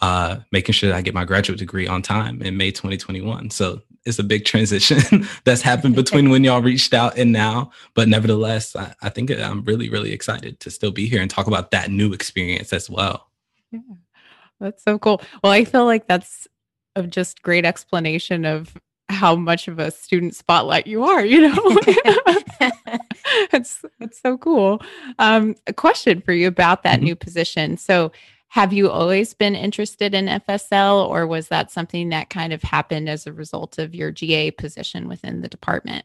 uh, 0.03 0.39
making 0.53 0.73
sure 0.75 0.91
that 0.91 0.97
I 0.97 1.03
get 1.03 1.15
my 1.15 1.25
graduate 1.25 1.59
degree 1.59 1.87
on 1.87 2.03
time 2.03 2.43
in 2.43 2.57
May 2.57 2.71
2021. 2.71 3.51
So 3.51 3.81
it's 4.05 4.19
a 4.19 4.25
big 4.25 4.45
transition 4.45 5.27
that's 5.45 5.63
happened 5.63 5.95
between 5.97 6.31
when 6.31 6.45
y'all 6.45 6.63
reached 6.63 6.93
out 6.93 7.17
and 7.17 7.33
now. 7.33 7.71
But 7.95 8.09
nevertheless, 8.09 8.77
I, 8.77 8.95
I 9.03 9.09
think 9.09 9.31
I'm 9.31 9.65
really, 9.65 9.89
really 9.89 10.13
excited 10.13 10.61
to 10.61 10.71
still 10.71 10.91
be 10.91 11.09
here 11.09 11.23
and 11.23 11.31
talk 11.31 11.47
about 11.47 11.71
that 11.71 11.91
new 11.91 12.13
experience 12.13 12.73
as 12.73 12.91
well. 12.91 13.31
Yeah. 13.75 13.95
That's 14.61 14.83
so 14.83 14.99
cool. 14.99 15.21
Well, 15.43 15.53
I 15.53 15.65
feel 15.65 15.85
like 15.85 16.07
that's 16.07 16.47
a 16.97 17.03
just 17.03 17.43
great 17.43 17.65
explanation 17.65 18.45
of 18.45 18.75
how 19.09 19.35
much 19.37 19.69
of 19.69 19.79
a 19.79 19.91
student 19.91 20.35
spotlight 20.35 20.87
you 20.87 21.05
are, 21.05 21.25
you 21.25 21.49
know? 21.49 21.59
it's 23.53 23.85
it's 24.01 24.21
so 24.21 24.39
cool. 24.39 24.81
Um, 25.19 25.57
a 25.67 25.73
question 25.73 26.21
for 26.21 26.33
you 26.33 26.49
about 26.49 26.83
that 26.85 27.01
Mhm. 27.01 27.05
new 27.05 27.17
position. 27.17 27.77
So 27.77 28.13
have 28.49 28.73
you 28.73 28.89
always 28.91 29.35
been 29.35 29.57
interested 29.57 30.15
in 30.15 30.29
FSL 30.29 31.09
or 31.09 31.27
was 31.27 31.49
that 31.49 31.73
something 31.73 32.11
that 32.11 32.31
kind 32.31 32.53
of 32.53 32.63
happened 32.63 33.09
as 33.09 33.27
a 33.27 33.33
result 33.33 33.79
of 33.79 33.95
your 33.95 34.13
GA 34.13 34.53
position 34.53 35.09
within 35.09 35.41
the 35.41 35.49
department? 35.49 36.05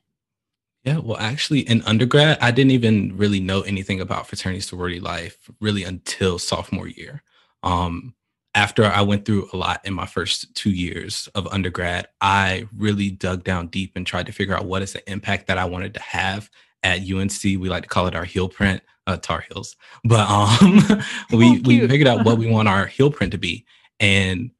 Yeah, 0.83 0.97
well, 0.97 1.17
actually, 1.17 1.59
in 1.59 1.83
undergrad, 1.83 2.39
I 2.41 2.51
didn't 2.51 2.71
even 2.71 3.15
really 3.15 3.39
know 3.39 3.61
anything 3.61 4.01
about 4.01 4.27
fraternity 4.27 4.61
sorority 4.61 4.99
life 4.99 5.38
really 5.59 5.83
until 5.83 6.39
sophomore 6.39 6.88
year. 6.88 7.21
Um, 7.63 8.13
after 8.56 8.86
I 8.86 9.01
went 9.01 9.25
through 9.25 9.50
a 9.54 9.58
lot 9.58 9.82
in 9.86 9.94
my 9.94 10.06
first 10.06 10.54
two 10.56 10.72
years 10.72 11.30
of 11.36 11.48
undergrad, 11.48 12.08
I 12.20 12.68
really 12.75 13.12
dug 13.12 13.44
down 13.44 13.68
deep 13.68 13.94
and 13.96 14.06
tried 14.06 14.25
to 14.25 14.32
figure 14.32 14.56
out 14.56 14.66
what 14.66 14.82
is 14.82 14.94
the 14.94 15.12
impact 15.12 15.48
that 15.48 15.58
I 15.58 15.66
wanted 15.66 15.94
to 15.94 16.00
have 16.01 16.50
at 16.84 17.01
UNC. 17.10 17.42
We 17.44 17.70
like 17.70 17.84
to 17.84 17.89
call 17.89 18.08
it 18.08 18.16
our 18.16 18.25
heel 18.25 18.50
print, 18.50 18.82
uh, 19.08 19.18
Tar 19.18 19.46
Heels, 19.50 19.75
but 20.04 20.28
um, 20.30 20.82
we 21.32 21.58
Oh, 21.58 21.62
we 21.66 21.88
figured 21.88 22.08
out 22.08 22.25
what 22.25 22.38
we 22.38 22.50
want 22.50 22.68
our 22.68 22.86
heel 22.88 23.12
print 23.12 23.32
to 23.34 23.38
be, 23.38 23.66
and 24.00 24.51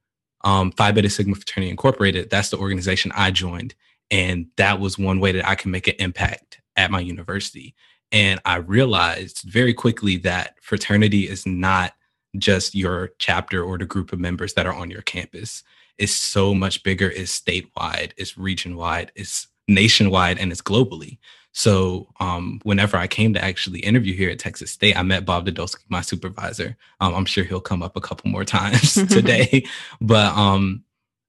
um, 0.42 0.72
Phi 0.72 0.92
Beta 0.92 1.10
Sigma 1.10 1.36
Fraternity 1.36 1.72
Incorporated. 1.72 2.30
That's 2.30 2.50
the 2.50 2.58
organization 2.58 3.12
I 3.16 3.32
joined, 3.32 3.74
and 4.12 4.48
that 4.58 4.80
was 4.80 5.00
one 5.00 5.20
way 5.20 5.32
that 5.32 5.48
I 5.48 5.56
can 5.56 5.72
make 5.72 5.88
an 5.88 5.96
impact 6.00 6.62
at 6.76 6.92
my 6.92 7.00
university. 7.00 7.76
And 8.12 8.40
I 8.46 8.58
realized 8.58 9.44
very 9.44 9.74
quickly 9.74 10.18
that 10.18 10.56
fraternity 10.62 11.28
is 11.28 11.46
not 11.46 11.94
just 12.38 12.76
your 12.76 13.12
chapter 13.18 13.64
or 13.64 13.78
the 13.78 13.86
group 13.86 14.14
of 14.14 14.20
members 14.20 14.54
that 14.54 14.68
are 14.68 14.74
on 14.74 14.90
your 14.90 15.02
campus. 15.02 15.64
It's 15.98 16.14
so 16.14 16.54
much 16.54 16.84
bigger, 16.84 17.10
it's 17.10 17.38
statewide, 17.40 18.12
it's 18.18 18.38
region 18.38 18.76
wide, 18.76 19.12
it's 19.16 19.48
nationwide, 19.68 20.38
and 20.38 20.52
it's 20.52 20.62
globally. 20.62 21.18
So 21.52 22.08
um, 22.20 22.62
whenever 22.64 22.96
I 22.96 23.08
came 23.08 23.34
to 23.34 23.44
actually 23.44 23.80
interview 23.80 24.14
here 24.14 24.30
at 24.30 24.40
Texas 24.40 24.72
State, 24.72 24.98
I 24.98 25.04
met 25.04 25.26
Bob 25.26 25.48
Dodolski, 25.48 25.84
my 25.90 26.02
supervisor. 26.02 26.78
Um, 27.02 27.16
I'm 27.16 27.26
sure 27.26 27.44
he'll 27.44 27.60
come 27.60 27.82
up 27.84 27.96
a 27.96 28.02
couple 28.02 28.30
more 28.30 28.46
times 28.46 28.94
today. 29.10 29.66
But 30.02 30.36
um, 30.38 30.84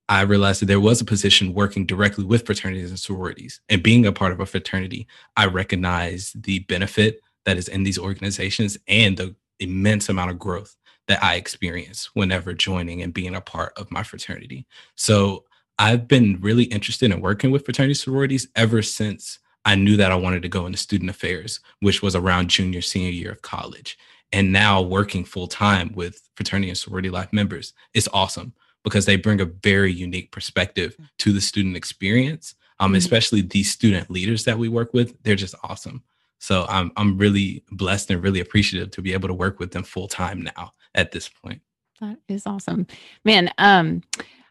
I 0.09 0.23
realized 0.23 0.61
that 0.61 0.67
there 0.67 0.81
was 0.81 1.01
a 1.01 1.05
position 1.05 1.55
working 1.55 1.87
directly 1.87 2.25
with 2.25 2.45
fraternities 2.45 2.91
and 2.91 2.99
sororities. 2.99 3.61
And 3.69 3.83
being 3.83 4.07
a 4.07 4.13
part 4.13 4.33
of 4.33 4.41
a 4.41 4.47
fraternity, 4.47 5.07
I 5.37 5.47
recognize 5.47 6.33
the 6.35 6.61
benefit 6.61 7.21
that 7.45 7.57
is 7.57 7.69
in 7.69 7.85
these 7.85 7.99
organizations 7.99 8.77
and 8.87 9.17
the 9.17 9.35
immense 9.59 10.09
amount 10.09 10.31
of 10.31 10.39
growth 10.39 10.77
that 11.11 11.23
I 11.25 11.35
experience 11.35 12.09
whenever 12.15 12.55
joining 12.55 13.03
and 13.03 13.13
being 13.13 13.35
a 13.35 13.41
part 13.41 13.73
of 13.77 13.91
my 13.91 14.05
fraternity. 14.05 14.65
So 14.95 15.45
I've 15.77 16.07
been 16.07 16.39
really 16.41 16.65
interested 16.65 17.11
in 17.11 17.21
working 17.21 17.51
with 17.51 17.65
fraternity 17.65 17.95
sororities 17.95 18.47
ever 18.55 18.81
since 18.81 19.41
I 19.65 19.75
knew 19.75 19.97
that 19.97 20.13
I 20.13 20.15
wanted 20.15 20.43
to 20.43 20.49
go 20.49 20.67
into 20.67 20.79
student 20.79 21.11
affairs, 21.11 21.59
which 21.81 22.01
was 22.01 22.15
around 22.15 22.49
junior, 22.49 22.81
senior 22.81 23.11
year 23.11 23.33
of 23.33 23.43
college. 23.43 23.99
And 24.33 24.53
now 24.53 24.81
working 24.81 25.25
full 25.25 25.49
time 25.49 25.91
with 25.97 26.29
fraternity 26.37 26.69
and 26.69 26.79
sorority 26.79 27.11
life 27.11 27.33
members 27.33 27.73
is 27.93 28.09
awesome 28.13 28.53
because 28.85 29.05
they 29.05 29.17
bring 29.17 29.41
a 29.41 29.47
very 29.47 29.93
unique 29.93 30.31
perspective 30.31 30.97
to 31.19 31.33
the 31.33 31.41
student 31.41 31.77
experience. 31.77 32.55
Um, 32.79 32.93
Mhm. 32.93 32.99
especially 32.99 33.41
these 33.43 33.71
student 33.73 34.11
leaders 34.11 34.45
that 34.45 34.59
we 34.59 34.69
work 34.69 34.95
with, 34.95 35.21
they're 35.25 35.35
just 35.35 35.57
awesome. 35.65 36.05
So 36.39 36.67
I'm 36.69 36.93
I'm 36.97 37.19
really 37.19 37.65
blessed 37.73 38.11
and 38.13 38.23
really 38.23 38.41
appreciative 38.41 38.93
to 38.93 39.03
be 39.03 39.13
able 39.13 39.29
to 39.29 39.35
work 39.35 39.59
with 39.59 39.73
them 39.73 39.83
full 39.83 40.09
time 40.09 40.41
now 40.57 40.73
at 40.95 41.13
this 41.13 41.29
point. 41.29 41.61
That 42.01 42.19
is 42.29 42.47
awesome. 42.47 42.87
Man, 43.25 43.51
um 43.59 44.03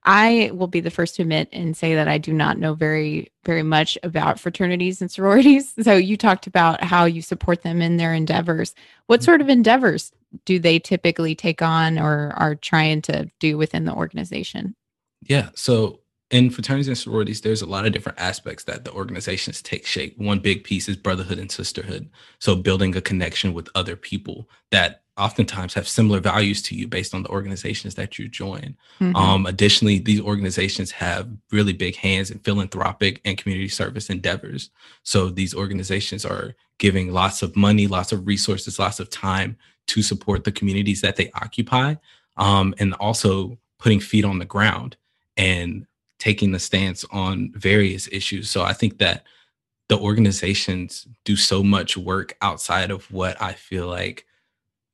I 0.05 0.49
will 0.53 0.67
be 0.67 0.79
the 0.79 0.89
first 0.89 1.15
to 1.15 1.23
admit 1.23 1.49
and 1.51 1.75
say 1.75 1.93
that 1.95 2.07
I 2.07 2.17
do 2.17 2.33
not 2.33 2.57
know 2.57 2.73
very 2.73 3.31
very 3.43 3.63
much 3.63 3.97
about 4.03 4.39
fraternities 4.39 5.01
and 5.01 5.11
sororities. 5.11 5.73
So 5.83 5.95
you 5.95 6.17
talked 6.17 6.47
about 6.47 6.83
how 6.83 7.05
you 7.05 7.21
support 7.21 7.63
them 7.63 7.81
in 7.81 7.97
their 7.97 8.13
endeavors. 8.13 8.75
What 9.07 9.23
sort 9.23 9.41
of 9.41 9.49
endeavors 9.49 10.11
do 10.45 10.59
they 10.59 10.79
typically 10.79 11.35
take 11.35 11.61
on 11.61 11.97
or 11.97 12.33
are 12.37 12.55
trying 12.55 13.01
to 13.03 13.29
do 13.39 13.57
within 13.57 13.85
the 13.85 13.93
organization? 13.93 14.75
Yeah. 15.21 15.49
So 15.55 16.01
in 16.31 16.51
fraternities 16.51 16.87
and 16.87 16.97
sororities, 16.97 17.41
there's 17.41 17.61
a 17.61 17.65
lot 17.65 17.85
of 17.85 17.91
different 17.91 18.19
aspects 18.19 18.63
that 18.65 18.85
the 18.85 18.91
organizations 18.91 19.61
take 19.61 19.85
shape. 19.85 20.17
One 20.17 20.39
big 20.39 20.63
piece 20.63 20.87
is 20.87 20.95
brotherhood 20.95 21.39
and 21.39 21.51
sisterhood. 21.51 22.09
So 22.39 22.55
building 22.55 22.95
a 22.95 23.01
connection 23.01 23.53
with 23.53 23.69
other 23.73 23.95
people 23.95 24.47
that 24.71 25.03
oftentimes 25.19 25.73
have 25.73 25.87
similar 25.87 26.19
values 26.19 26.61
to 26.63 26.75
you 26.75 26.87
based 26.87 27.13
on 27.13 27.23
the 27.23 27.29
organizations 27.29 27.95
that 27.95 28.17
you 28.17 28.27
join. 28.27 28.75
Mhm. 28.99 29.15
Um, 29.15 29.45
additionally, 29.45 29.99
these 29.99 30.21
organizations 30.21 30.91
have 30.91 31.29
really 31.51 31.73
big 31.73 31.95
hands 31.95 32.31
in 32.31 32.39
philanthropic 32.39 33.21
and 33.25 33.37
community 33.37 33.67
service 33.67 34.09
endeavors. 34.09 34.69
So 35.03 35.29
these 35.29 35.53
organizations 35.53 36.25
are 36.25 36.55
giving 36.77 37.11
lots 37.11 37.41
of 37.41 37.55
money, 37.55 37.87
lots 37.87 38.11
of 38.11 38.25
resources, 38.25 38.79
lots 38.79 38.99
of 38.99 39.09
time 39.09 39.57
to 39.87 40.01
support 40.01 40.43
the 40.43 40.51
communities 40.51 41.01
that 41.01 41.15
they 41.15 41.29
occupy, 41.35 41.95
um, 42.37 42.73
and 42.79 42.93
also 42.95 43.57
putting 43.79 43.99
feet 43.99 44.25
on 44.25 44.39
the 44.39 44.45
ground 44.45 44.95
and 45.35 45.85
taking 46.19 46.51
the 46.51 46.59
stance 46.59 47.05
on 47.11 47.51
various 47.55 48.07
issues. 48.11 48.49
So 48.49 48.63
I 48.63 48.73
think 48.73 48.97
that 48.99 49.25
the 49.87 49.97
organizations 49.97 51.07
do 51.25 51.35
so 51.35 51.63
much 51.63 51.97
work 51.97 52.37
outside 52.41 52.91
of 52.91 53.09
what 53.11 53.41
I 53.41 53.53
feel 53.53 53.87
like 53.87 54.25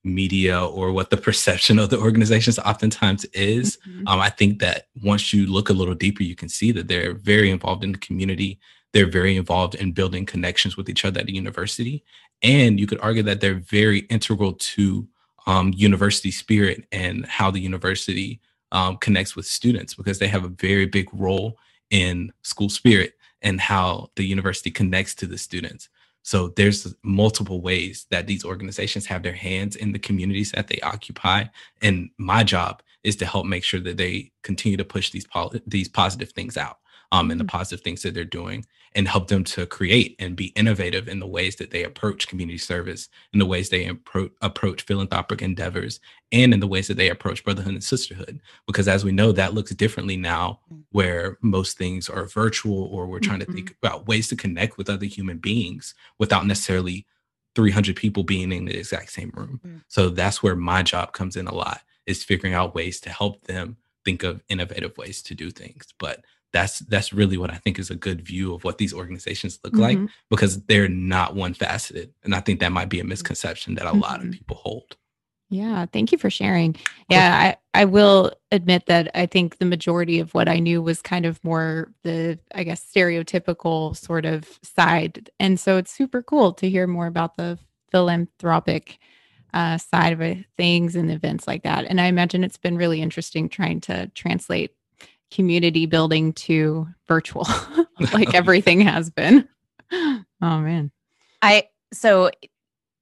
media 0.05 0.63
or 0.63 0.91
what 0.91 1.09
the 1.09 1.17
perception 1.27 1.79
of 1.79 1.89
the 1.89 2.00
organizations 2.00 2.59
oftentimes 2.59 3.25
is. 3.33 3.77
Mhm. 3.88 4.07
Um, 4.07 4.19
I 4.19 4.29
think 4.29 4.59
that 4.59 4.88
once 5.01 5.33
you 5.33 5.47
look 5.47 5.69
a 5.69 5.74
little 5.74 5.95
deeper, 5.95 6.24
you 6.24 6.35
can 6.35 6.50
see 6.50 6.71
that 6.71 6.88
they're 6.88 7.15
very 7.15 7.50
involved 7.50 7.83
in 7.83 7.91
the 7.91 7.97
community. 7.97 8.59
They're 8.93 9.09
very 9.09 9.35
involved 9.35 9.75
in 9.75 9.91
building 9.91 10.25
connections 10.25 10.77
with 10.77 10.89
each 10.89 11.03
other 11.03 11.19
at 11.19 11.25
the 11.25 11.33
university. 11.33 12.03
And 12.41 12.79
you 12.79 12.88
could 12.88 13.00
argue 13.01 13.24
that 13.24 13.41
they're 13.41 13.55
very 13.55 14.00
integral 14.09 14.53
to 14.53 15.07
um, 15.47 15.74
university 15.75 16.31
spirit 16.31 16.85
and 16.91 17.25
how 17.25 17.51
the 17.51 17.59
university 17.59 18.39
um, 18.71 18.97
connects 18.97 19.35
with 19.35 19.45
students 19.45 19.93
because 19.93 20.19
they 20.19 20.27
have 20.27 20.43
a 20.43 20.50
very 20.50 20.85
big 20.85 21.07
role 21.13 21.57
in 21.91 22.31
school 22.41 22.69
spirit 22.69 23.13
and 23.41 23.62
how 23.62 24.09
the 24.15 24.25
university 24.25 24.71
connects 24.71 25.13
to 25.15 25.27
the 25.27 25.38
students. 25.38 25.89
So 26.25 26.50
there's 26.58 26.94
multiple 27.03 27.62
ways 27.62 28.08
that 28.10 28.25
these 28.25 28.44
organizations 28.44 29.05
have 29.05 29.22
their 29.24 29.34
hands 29.34 29.75
in 29.75 29.91
the 29.91 30.00
communities 30.00 30.51
that 30.53 30.67
they 30.67 30.79
occupy. 30.82 31.46
And 31.84 32.10
my 32.17 32.44
job 32.44 32.82
is 33.03 33.15
to 33.17 33.25
help 33.27 33.46
make 33.46 33.63
sure 33.63 33.79
that 33.82 33.98
they 33.98 34.32
continue 34.41 34.77
to 34.77 34.84
push 34.86 35.12
these 35.12 35.27
poli- 35.27 35.62
these 35.67 35.88
positive 35.88 36.32
things 36.32 36.58
out 36.58 36.79
um, 37.12 37.29
and 37.32 37.39
the 37.39 37.46
Mhm. 37.46 37.50
positive 37.50 37.82
things 37.84 38.01
that 38.01 38.15
they're 38.15 38.25
doing 38.25 38.65
and 38.95 39.07
help 39.07 39.27
them 39.27 39.43
to 39.43 39.65
create 39.65 40.15
and 40.19 40.35
be 40.37 40.47
innovative 40.55 41.07
in 41.09 41.19
the 41.19 41.27
ways 41.27 41.57
that 41.57 41.69
they 41.71 41.83
approach 41.83 42.27
community 42.29 42.57
service, 42.57 43.09
in 43.33 43.39
the 43.39 43.45
ways 43.45 43.69
they 43.69 43.85
appro- 43.85 44.31
approach 44.41 44.83
philanthropic 44.83 45.41
endeavors, 45.41 45.99
and 46.31 46.53
in 46.53 46.61
the 46.61 46.67
ways 46.67 46.87
that 46.87 46.95
they 46.97 47.09
approach 47.09 47.43
brotherhood 47.43 47.73
and 47.73 47.83
sisterhood. 47.83 48.39
Because 48.65 48.87
as 48.87 49.03
we 49.03 49.11
know, 49.11 49.31
that 49.33 49.53
looks 49.53 49.75
differently 49.75 50.15
now, 50.17 50.61
Mm. 50.73 50.83
where 50.91 51.37
most 51.41 51.77
things 51.77 52.09
are 52.09 52.25
virtual 52.25 52.83
or 52.85 53.05
we're 53.05 53.19
trying 53.19 53.39
to 53.41 53.45
think 53.45 53.75
about 53.83 54.07
ways 54.07 54.29
to 54.29 54.35
connect 54.35 54.77
with 54.77 54.89
other 54.89 55.05
human 55.05 55.37
beings 55.39 55.93
without 56.17 56.47
necessarily 56.47 57.05
300 57.53 57.95
people 57.95 58.23
being 58.23 58.51
in 58.51 58.65
the 58.65 58.77
exact 58.77 59.11
same 59.11 59.31
room. 59.35 59.59
Mm. 59.65 59.83
So 59.87 60.09
that's 60.09 60.41
where 60.41 60.55
my 60.55 60.83
job 60.83 61.11
comes 61.13 61.35
in 61.35 61.47
a 61.47 61.53
lot 61.53 61.81
is 62.05 62.23
figuring 62.23 62.53
out 62.53 62.75
ways 62.75 62.99
to 63.01 63.09
help 63.09 63.43
them 63.43 63.77
think 64.05 64.23
of 64.23 64.41
innovative 64.49 64.97
ways 64.97 65.21
to 65.23 65.33
do 65.35 65.49
things. 65.51 65.87
But 65.97 66.23
that's 66.55 66.79
that's 66.79 67.12
really 67.12 67.35
what 67.38 67.51
I 67.51 67.57
think 67.57 67.77
is 67.79 67.89
a 67.91 67.95
good 67.95 68.21
view 68.21 68.53
of 68.53 68.63
what 68.63 68.77
these 68.77 68.93
organizations 68.93 69.59
look 69.63 69.75
like 69.75 69.97
Mhm. 69.97 70.09
because 70.29 70.63
they're 70.67 70.88
not 70.88 71.35
one 71.35 71.53
faceted. 71.53 72.13
And 72.24 72.33
I 72.33 72.39
think 72.39 72.62
that 72.62 72.71
might 72.71 72.88
be 72.88 73.01
a 73.01 73.03
misconception 73.03 73.75
that 73.75 73.85
a 73.85 73.91
lot 74.05 74.21
of 74.21 74.27
Mhm. 74.27 74.31
people 74.31 74.55
hold. 74.55 74.95
Yeah, 75.50 75.85
thank 75.85 76.12
you 76.13 76.17
for 76.17 76.29
sharing. 76.29 76.75
Yeah, 77.09 77.55
I, 77.74 77.81
I 77.81 77.85
will 77.85 78.31
admit 78.51 78.85
that 78.88 79.12
I 79.13 79.25
think 79.25 79.57
the 79.57 79.65
majority 79.65 80.19
of 80.19 80.33
what 80.33 80.47
I 80.47 80.59
knew 80.59 80.81
was 80.81 81.01
kind 81.01 81.25
of 81.25 81.43
more 81.43 81.91
the, 82.03 82.39
I 82.55 82.63
guess, 82.63 82.81
stereotypical 82.83 83.95
sort 83.95 84.25
of 84.25 84.57
side. 84.63 85.29
And 85.39 85.59
so 85.59 85.77
it's 85.77 85.91
super 85.91 86.24
cool 86.24 86.53
to 86.53 86.69
hear 86.69 86.88
more 86.88 87.05
about 87.07 87.35
the 87.35 87.59
philanthropic 87.91 88.97
uh, 89.53 89.77
side 89.77 90.19
of 90.19 90.45
things 90.57 90.95
and 90.95 91.12
events 91.12 91.47
like 91.47 91.63
that. 91.63 91.85
And 91.85 92.00
I 92.01 92.07
imagine 92.07 92.43
it's 92.43 92.57
been 92.57 92.77
really 92.77 93.01
interesting 93.01 93.47
trying 93.50 93.81
to 93.81 94.07
translate 94.15 94.71
community 95.35 95.85
building 95.85 96.33
to 96.33 96.87
virtual, 97.07 97.47
like 98.13 98.33
everything 98.33 98.81
has 98.81 99.09
been. 99.09 99.47
Oh, 99.91 100.19
man. 100.59 100.91
I, 101.41 101.69
so 101.93 102.31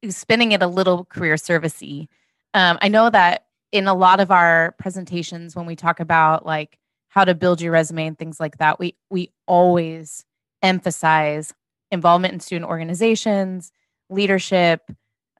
spinning 0.09 0.51
it 0.51 0.61
a 0.61 0.67
little 0.67 1.05
career 1.05 1.35
servicey 1.35 2.07
um, 2.53 2.77
I 2.81 2.87
know 2.87 3.09
that 3.09 3.45
in 3.71 3.87
a 3.87 3.93
lot 3.93 4.19
of 4.19 4.31
our 4.31 4.75
presentations, 4.77 5.55
when 5.55 5.65
we 5.65 5.75
talk 5.75 5.99
about 5.99 6.45
like 6.45 6.77
how 7.09 7.25
to 7.25 7.35
build 7.35 7.61
your 7.61 7.71
resume 7.71 8.07
and 8.07 8.17
things 8.17 8.39
like 8.39 8.57
that, 8.57 8.79
we 8.79 8.95
we 9.09 9.31
always 9.47 10.25
emphasize 10.61 11.53
involvement 11.91 12.33
in 12.33 12.39
student 12.39 12.69
organizations, 12.69 13.71
leadership, 14.09 14.91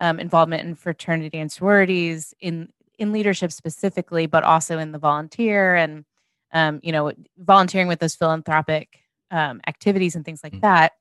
um, 0.02 0.20
involvement 0.20 0.68
in 0.68 0.76
fraternity 0.76 1.38
and 1.38 1.52
sororities, 1.52 2.34
in 2.40 2.70
in 2.98 3.12
leadership 3.12 3.52
specifically, 3.52 4.26
but 4.26 4.44
also 4.44 4.80
in 4.80 4.92
the 4.92 5.00
volunteer 5.00 5.76
and 5.76 6.06
um, 6.54 6.80
you 6.84 6.92
know 6.92 7.12
volunteering 7.38 7.88
with 7.88 8.00
those 8.00 8.16
philanthropic 8.16 9.00
um, 9.32 9.62
activities 9.68 10.16
and 10.16 10.24
things 10.24 10.42
like 10.44 10.54
mm-hmm. 10.54 10.62
that. 10.62 10.94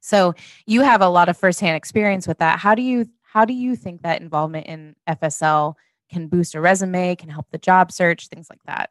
So 0.00 0.34
you 0.66 0.82
have 0.82 1.00
a 1.00 1.08
lot 1.08 1.28
of 1.28 1.38
firsthand 1.38 1.76
experience 1.76 2.28
with 2.28 2.38
that. 2.38 2.58
How 2.58 2.74
do 2.74 2.82
you 2.82 3.08
how 3.22 3.44
do 3.44 3.54
you 3.54 3.74
think 3.74 4.02
that 4.02 4.20
involvement 4.20 4.66
in 4.66 4.94
FSL 5.08 5.74
can 6.10 6.28
boost 6.28 6.54
a 6.54 6.60
resume, 6.60 7.16
can 7.16 7.28
help 7.28 7.46
the 7.50 7.58
job 7.58 7.90
search, 7.90 8.28
things 8.28 8.48
like 8.48 8.62
that? 8.66 8.90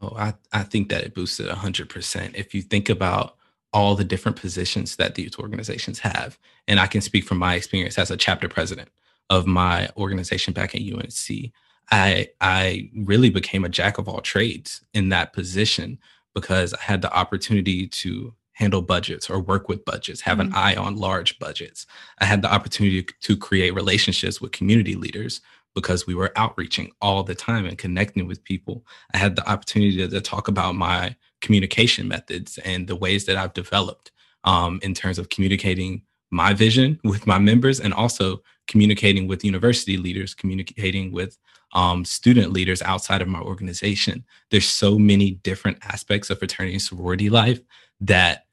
Oh, 0.00 0.14
I, 0.16 0.34
I 0.52 0.62
think 0.62 0.88
that 0.88 1.04
it 1.04 1.14
boosted 1.14 1.48
100%. 1.48 2.34
If 2.34 2.54
you 2.54 2.62
think 2.62 2.88
about 2.88 3.36
all 3.72 3.94
the 3.94 4.04
different 4.04 4.40
positions 4.40 4.96
that 4.96 5.14
these 5.14 5.38
organizations 5.38 5.98
have, 5.98 6.38
and 6.68 6.80
I 6.80 6.86
can 6.86 7.00
speak 7.00 7.24
from 7.24 7.38
my 7.38 7.54
experience 7.54 7.98
as 7.98 8.10
a 8.10 8.16
chapter 8.16 8.48
president 8.48 8.88
of 9.30 9.46
my 9.46 9.90
organization 9.96 10.52
back 10.52 10.74
at 10.74 10.80
UNC, 10.80 11.52
I, 11.90 12.28
I 12.40 12.90
really 12.94 13.30
became 13.30 13.64
a 13.64 13.68
jack 13.68 13.98
of 13.98 14.08
all 14.08 14.20
trades 14.20 14.82
in 14.94 15.10
that 15.10 15.32
position 15.32 15.98
because 16.34 16.74
I 16.74 16.80
had 16.80 17.02
the 17.02 17.12
opportunity 17.12 17.86
to 17.86 18.34
handle 18.52 18.82
budgets 18.82 19.28
or 19.28 19.40
work 19.40 19.68
with 19.68 19.84
budgets, 19.84 20.20
have 20.22 20.38
mm-hmm. 20.38 20.48
an 20.48 20.54
eye 20.54 20.74
on 20.74 20.96
large 20.96 21.38
budgets. 21.38 21.86
I 22.18 22.24
had 22.24 22.42
the 22.42 22.52
opportunity 22.52 23.06
to 23.20 23.36
create 23.36 23.74
relationships 23.74 24.40
with 24.40 24.52
community 24.52 24.94
leaders 24.94 25.40
because 25.74 26.06
we 26.06 26.14
were 26.14 26.32
outreaching 26.36 26.92
all 27.02 27.24
the 27.24 27.34
time 27.34 27.66
and 27.66 27.76
connecting 27.76 28.26
with 28.26 28.44
people. 28.44 28.86
I 29.12 29.18
had 29.18 29.34
the 29.34 29.48
opportunity 29.48 29.96
to, 29.98 30.08
to 30.08 30.20
talk 30.20 30.46
about 30.46 30.76
my 30.76 31.16
communication 31.40 32.06
methods 32.06 32.58
and 32.58 32.86
the 32.86 32.96
ways 32.96 33.26
that 33.26 33.36
I've 33.36 33.54
developed 33.54 34.12
um, 34.44 34.78
in 34.82 34.94
terms 34.94 35.18
of 35.18 35.30
communicating 35.30 36.02
my 36.30 36.52
vision 36.52 36.98
with 37.04 37.26
my 37.26 37.38
members 37.38 37.80
and 37.80 37.94
also 37.94 38.42
communicating 38.66 39.28
with 39.28 39.44
university 39.44 39.96
leaders, 39.96 40.34
communicating 40.34 41.12
with 41.12 41.38
um, 41.74 42.04
student 42.04 42.52
leaders 42.52 42.82
outside 42.82 43.20
of 43.20 43.28
my 43.28 43.40
organization. 43.40 44.24
There's 44.50 44.66
so 44.66 44.98
many 44.98 45.32
different 45.32 45.78
aspects 45.82 46.30
of 46.30 46.38
fraternity 46.38 46.74
and 46.74 46.82
sorority 46.82 47.30
life 47.30 47.60
that 48.00 48.46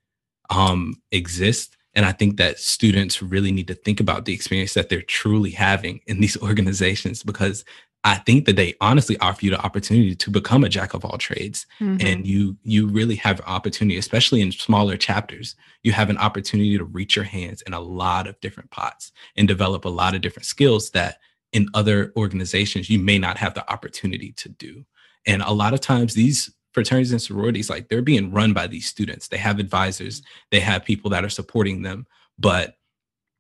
um, 0.50 0.96
exist. 1.12 1.78
And 1.94 2.06
I 2.06 2.12
think 2.12 2.38
that 2.38 2.60
students 2.60 3.22
really 3.22 3.52
need 3.52 3.68
to 3.68 3.74
think 3.74 4.00
about 4.00 4.26
the 4.26 4.34
experience 4.34 4.74
that 4.74 4.90
they're 4.90 5.02
truly 5.02 5.52
having 5.52 6.02
in 6.08 6.20
these 6.20 6.38
organizations 6.42 7.24
because 7.24 7.64
I 8.04 8.16
think 8.16 8.46
that 8.46 8.56
they 8.56 8.74
honestly 8.82 9.18
offer 9.20 9.46
you 9.46 9.52
the 9.52 9.64
opportunity 9.64 10.16
to 10.16 10.30
become 10.32 10.64
a 10.64 10.70
jack 10.70 10.94
of 10.96 11.06
all 11.06 11.18
trades. 11.18 11.68
Mm-hmm. 11.80 12.06
And 12.06 12.28
you 12.28 12.58
you 12.64 12.88
really 12.88 13.16
have 13.16 13.40
an 13.40 13.46
opportunity, 13.46 13.98
especially 13.98 14.42
in 14.42 14.52
smaller 14.52 14.98
chapters, 14.98 15.56
you 15.84 15.92
have 15.92 16.10
an 16.10 16.18
opportunity 16.18 16.78
to 16.78 16.84
reach 16.84 17.16
your 17.16 17.26
hands 17.26 17.62
in 17.64 17.74
a 17.74 17.80
lot 17.80 18.28
of 18.28 18.40
different 18.42 18.72
pots 18.72 19.12
and 19.36 19.48
develop 19.48 19.86
a 19.86 19.90
lot 19.90 20.16
of 20.16 20.22
different 20.22 20.46
skills 20.46 20.90
that 20.92 21.20
in 21.54 21.68
other 21.74 22.12
organizations 22.16 22.90
you 22.90 22.98
may 22.98 23.20
not 23.20 23.38
have 23.38 23.54
the 23.54 23.72
opportunity 23.72 24.32
to 24.34 24.50
do. 24.50 24.86
And 25.28 25.44
a 25.44 25.52
lot 25.52 25.74
of 25.74 25.82
times 25.82 26.14
these 26.14 26.52
fraternities 26.72 27.12
and 27.12 27.22
sororities 27.22 27.70
like 27.70 27.90
they're 27.90 28.02
being 28.02 28.32
run 28.32 28.54
by 28.54 28.66
these 28.66 28.86
students 28.86 29.28
they 29.28 29.38
have 29.38 29.60
advisors 29.60 30.22
they 30.52 30.60
have 30.62 30.86
people 30.86 31.10
that 31.10 31.26
are 31.26 31.30
supporting 31.30 31.82
them 31.82 32.08
but 32.40 32.78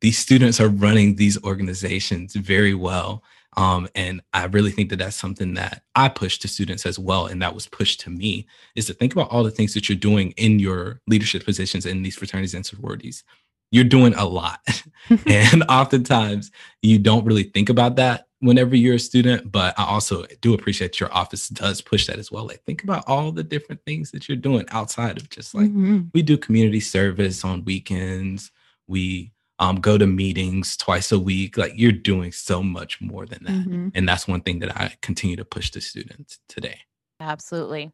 these 0.02 0.18
students 0.18 0.60
are 0.60 0.68
running 0.68 1.16
these 1.16 1.42
organizations 1.44 2.36
very 2.36 2.74
well 2.74 3.24
um, 3.58 3.88
and 3.96 4.22
i 4.34 4.46
really 4.46 4.72
think 4.72 4.90
that 4.90 4.98
that's 4.98 5.16
something 5.16 5.54
that 5.54 5.84
i 5.96 6.08
push 6.08 6.38
to 6.38 6.48
students 6.48 6.86
as 6.86 6.98
well 6.98 7.26
and 7.26 7.42
that 7.42 7.54
was 7.54 7.68
pushed 7.68 8.00
to 8.00 8.10
me 8.10 8.46
is 8.76 8.86
to 8.86 8.94
think 8.94 9.14
about 9.14 9.30
all 9.30 9.44
the 9.44 9.52
things 9.52 9.74
that 9.74 9.90
you're 9.90 9.98
doing 9.98 10.32
in 10.38 10.60
your 10.60 11.00
leadership 11.08 11.44
positions 11.44 11.86
in 11.86 12.02
these 12.02 12.16
fraternities 12.16 12.54
and 12.54 12.66
sororities 12.66 13.24
you're 13.72 13.84
doing 13.84 14.14
a 14.16 14.26
lot 14.26 14.60
and 15.28 15.64
oftentimes 15.64 16.52
you 16.82 17.00
don't 17.00 17.26
really 17.26 17.44
think 17.44 17.70
about 17.70 17.96
that 17.96 18.28
whenever 18.42 18.76
you're 18.76 18.96
a 18.96 19.00
student, 19.00 19.52
but 19.52 19.78
I 19.80 19.86
also 19.86 20.26
do 20.42 20.54
appreciate 20.54 21.00
your 21.00 21.14
office 21.14 21.48
does 21.48 21.80
push 21.80 22.08
that 22.08 22.20
as 22.20 22.32
well. 22.32 22.46
Like 22.46 22.64
think 22.64 22.84
about 22.84 23.04
all 23.08 23.32
the 23.32 23.44
different 23.44 23.82
things 23.86 24.12
that 24.12 24.28
you're 24.28 24.36
doing 24.36 24.66
outside 24.70 25.18
of 25.18 25.30
just 25.30 25.56
like 25.56 25.70
mm-hmm. 25.70 26.02
we 26.14 26.22
do 26.22 26.38
community 26.38 26.80
service 26.80 27.46
on 27.46 27.64
weekends. 27.64 28.52
We 28.88 29.32
um, 29.62 29.76
go 29.78 29.98
to 29.98 30.08
meetings 30.08 30.76
twice 30.76 31.12
a 31.12 31.20
week. 31.20 31.56
Like 31.56 31.74
you're 31.76 31.92
doing 31.92 32.32
so 32.32 32.64
much 32.64 33.00
more 33.00 33.26
than 33.26 33.44
that. 33.44 33.52
Mm-hmm. 33.52 33.90
And 33.94 34.10
that's 34.10 34.28
one 34.28 34.42
thing 34.42 34.60
that 34.60 34.76
I 34.76 34.96
continue 35.02 35.36
to 35.38 35.46
push 35.46 35.70
the 35.70 35.80
students 35.80 36.40
today. 36.50 36.80
Absolutely. 37.20 37.92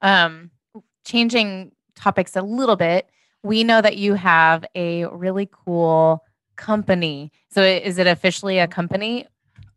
Um, 0.00 0.50
changing 1.04 1.72
topics 1.94 2.36
a 2.36 2.42
little 2.42 2.76
bit, 2.76 3.10
we 3.42 3.64
know 3.64 3.82
that 3.82 3.98
you 3.98 4.14
have 4.14 4.64
a 4.74 5.04
really 5.06 5.48
cool 5.52 6.24
company. 6.56 7.32
So 7.50 7.62
is 7.62 7.98
it 7.98 8.06
officially 8.06 8.58
a 8.58 8.66
company 8.66 9.26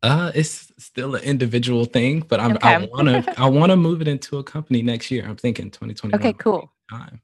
uh, 0.03 0.31
it's 0.33 0.71
still 0.79 1.13
an 1.13 1.21
individual 1.21 1.85
thing, 1.85 2.21
but 2.21 2.39
I'm, 2.39 2.53
okay. 2.53 2.73
I 2.73 2.77
want 2.85 3.07
to 3.07 3.39
I 3.39 3.47
want 3.47 3.69
to 3.69 3.75
move 3.75 4.01
it 4.01 4.07
into 4.07 4.39
a 4.39 4.43
company 4.43 4.81
next 4.81 5.11
year. 5.11 5.23
I'm 5.27 5.35
thinking 5.35 5.69
2020. 5.69 6.15
Okay, 6.15 6.33
cool. 6.33 6.71
Time. 6.89 7.21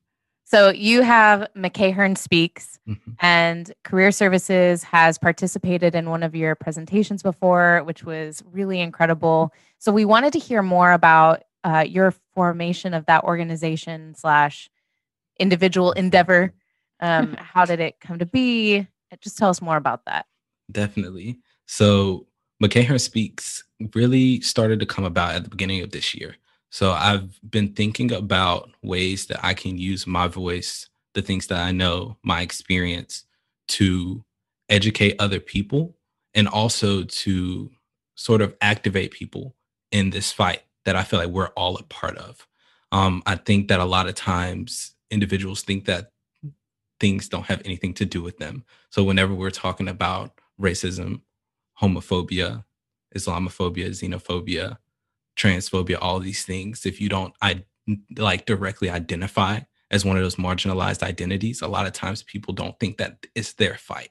So 0.49 0.69
you 0.69 1.01
have 1.01 1.45
McEachern 1.57 2.17
Speaks, 2.17 2.79
mm-hmm. 2.87 3.11
and 3.19 3.69
Career 3.83 4.13
Services 4.13 4.81
has 4.83 5.17
participated 5.17 5.93
in 5.93 6.09
one 6.09 6.23
of 6.23 6.33
your 6.35 6.55
presentations 6.55 7.21
before, 7.21 7.83
which 7.83 8.05
was 8.05 8.41
really 8.53 8.79
incredible. 8.79 9.53
So 9.77 9.91
we 9.91 10.05
wanted 10.05 10.31
to 10.33 10.39
hear 10.39 10.63
more 10.63 10.93
about 10.93 11.43
uh, 11.65 11.83
your 11.85 12.13
formation 12.33 12.93
of 12.93 13.05
that 13.07 13.25
organization 13.25 14.15
slash 14.15 14.69
individual 15.37 15.91
endeavor. 15.91 16.53
Um, 17.01 17.33
how 17.37 17.65
did 17.65 17.81
it 17.81 17.99
come 17.99 18.19
to 18.19 18.25
be? 18.25 18.87
Just 19.19 19.37
tell 19.37 19.49
us 19.49 19.61
more 19.61 19.75
about 19.75 20.05
that. 20.05 20.27
Definitely. 20.71 21.39
So 21.65 22.25
McEachern 22.63 23.01
Speaks 23.01 23.65
really 23.93 24.39
started 24.39 24.79
to 24.79 24.85
come 24.85 25.03
about 25.03 25.35
at 25.35 25.43
the 25.43 25.49
beginning 25.49 25.81
of 25.81 25.91
this 25.91 26.15
year. 26.15 26.37
So 26.69 26.91
I've 26.91 27.39
been 27.49 27.73
thinking 27.73 28.11
about 28.11 28.69
ways 28.83 29.27
that 29.27 29.43
I 29.43 29.53
can 29.53 29.77
use 29.77 30.05
my 30.05 30.27
voice, 30.27 30.89
the 31.13 31.21
things 31.21 31.47
that 31.47 31.59
I 31.59 31.71
know, 31.71 32.17
my 32.23 32.41
experience 32.41 33.23
to 33.69 34.23
educate 34.69 35.15
other 35.19 35.39
people 35.39 35.95
and 36.33 36.47
also 36.47 37.03
to 37.03 37.71
sort 38.15 38.41
of 38.41 38.55
activate 38.61 39.11
people 39.11 39.55
in 39.91 40.09
this 40.09 40.31
fight 40.31 40.63
that 40.85 40.95
I 40.95 41.03
feel 41.03 41.19
like 41.19 41.29
we're 41.29 41.47
all 41.49 41.77
a 41.77 41.83
part 41.83 42.17
of. 42.17 42.47
Um, 42.91 43.23
I 43.25 43.35
think 43.35 43.67
that 43.67 43.79
a 43.79 43.85
lot 43.85 44.07
of 44.07 44.15
times 44.15 44.93
individuals 45.09 45.61
think 45.61 45.85
that 45.85 46.11
things 46.99 47.29
don't 47.29 47.45
have 47.45 47.61
anything 47.65 47.93
to 47.95 48.05
do 48.05 48.21
with 48.21 48.37
them. 48.37 48.63
So 48.89 49.03
whenever 49.03 49.33
we're 49.33 49.51
talking 49.51 49.87
about 49.87 50.31
racism 50.59 51.21
homophobia, 51.81 52.63
Islamophobia, 53.15 53.89
xenophobia, 53.89 54.77
transphobia, 55.37 55.97
all 56.01 56.19
these 56.19 56.43
things, 56.43 56.85
if 56.85 56.99
you 56.99 57.09
don't 57.09 57.33
I 57.41 57.63
like 58.17 58.45
directly 58.45 58.89
identify 58.89 59.59
as 59.91 60.03
one 60.03 60.17
of 60.17 60.23
those 60.23 60.35
marginalized 60.35 61.03
identities, 61.03 61.61
a 61.61 61.67
lot 61.67 61.85
of 61.85 61.93
times 61.93 62.23
people 62.23 62.53
don't 62.53 62.77
think 62.79 62.97
that 62.97 63.25
it's 63.35 63.53
their 63.53 63.75
fight. 63.75 64.09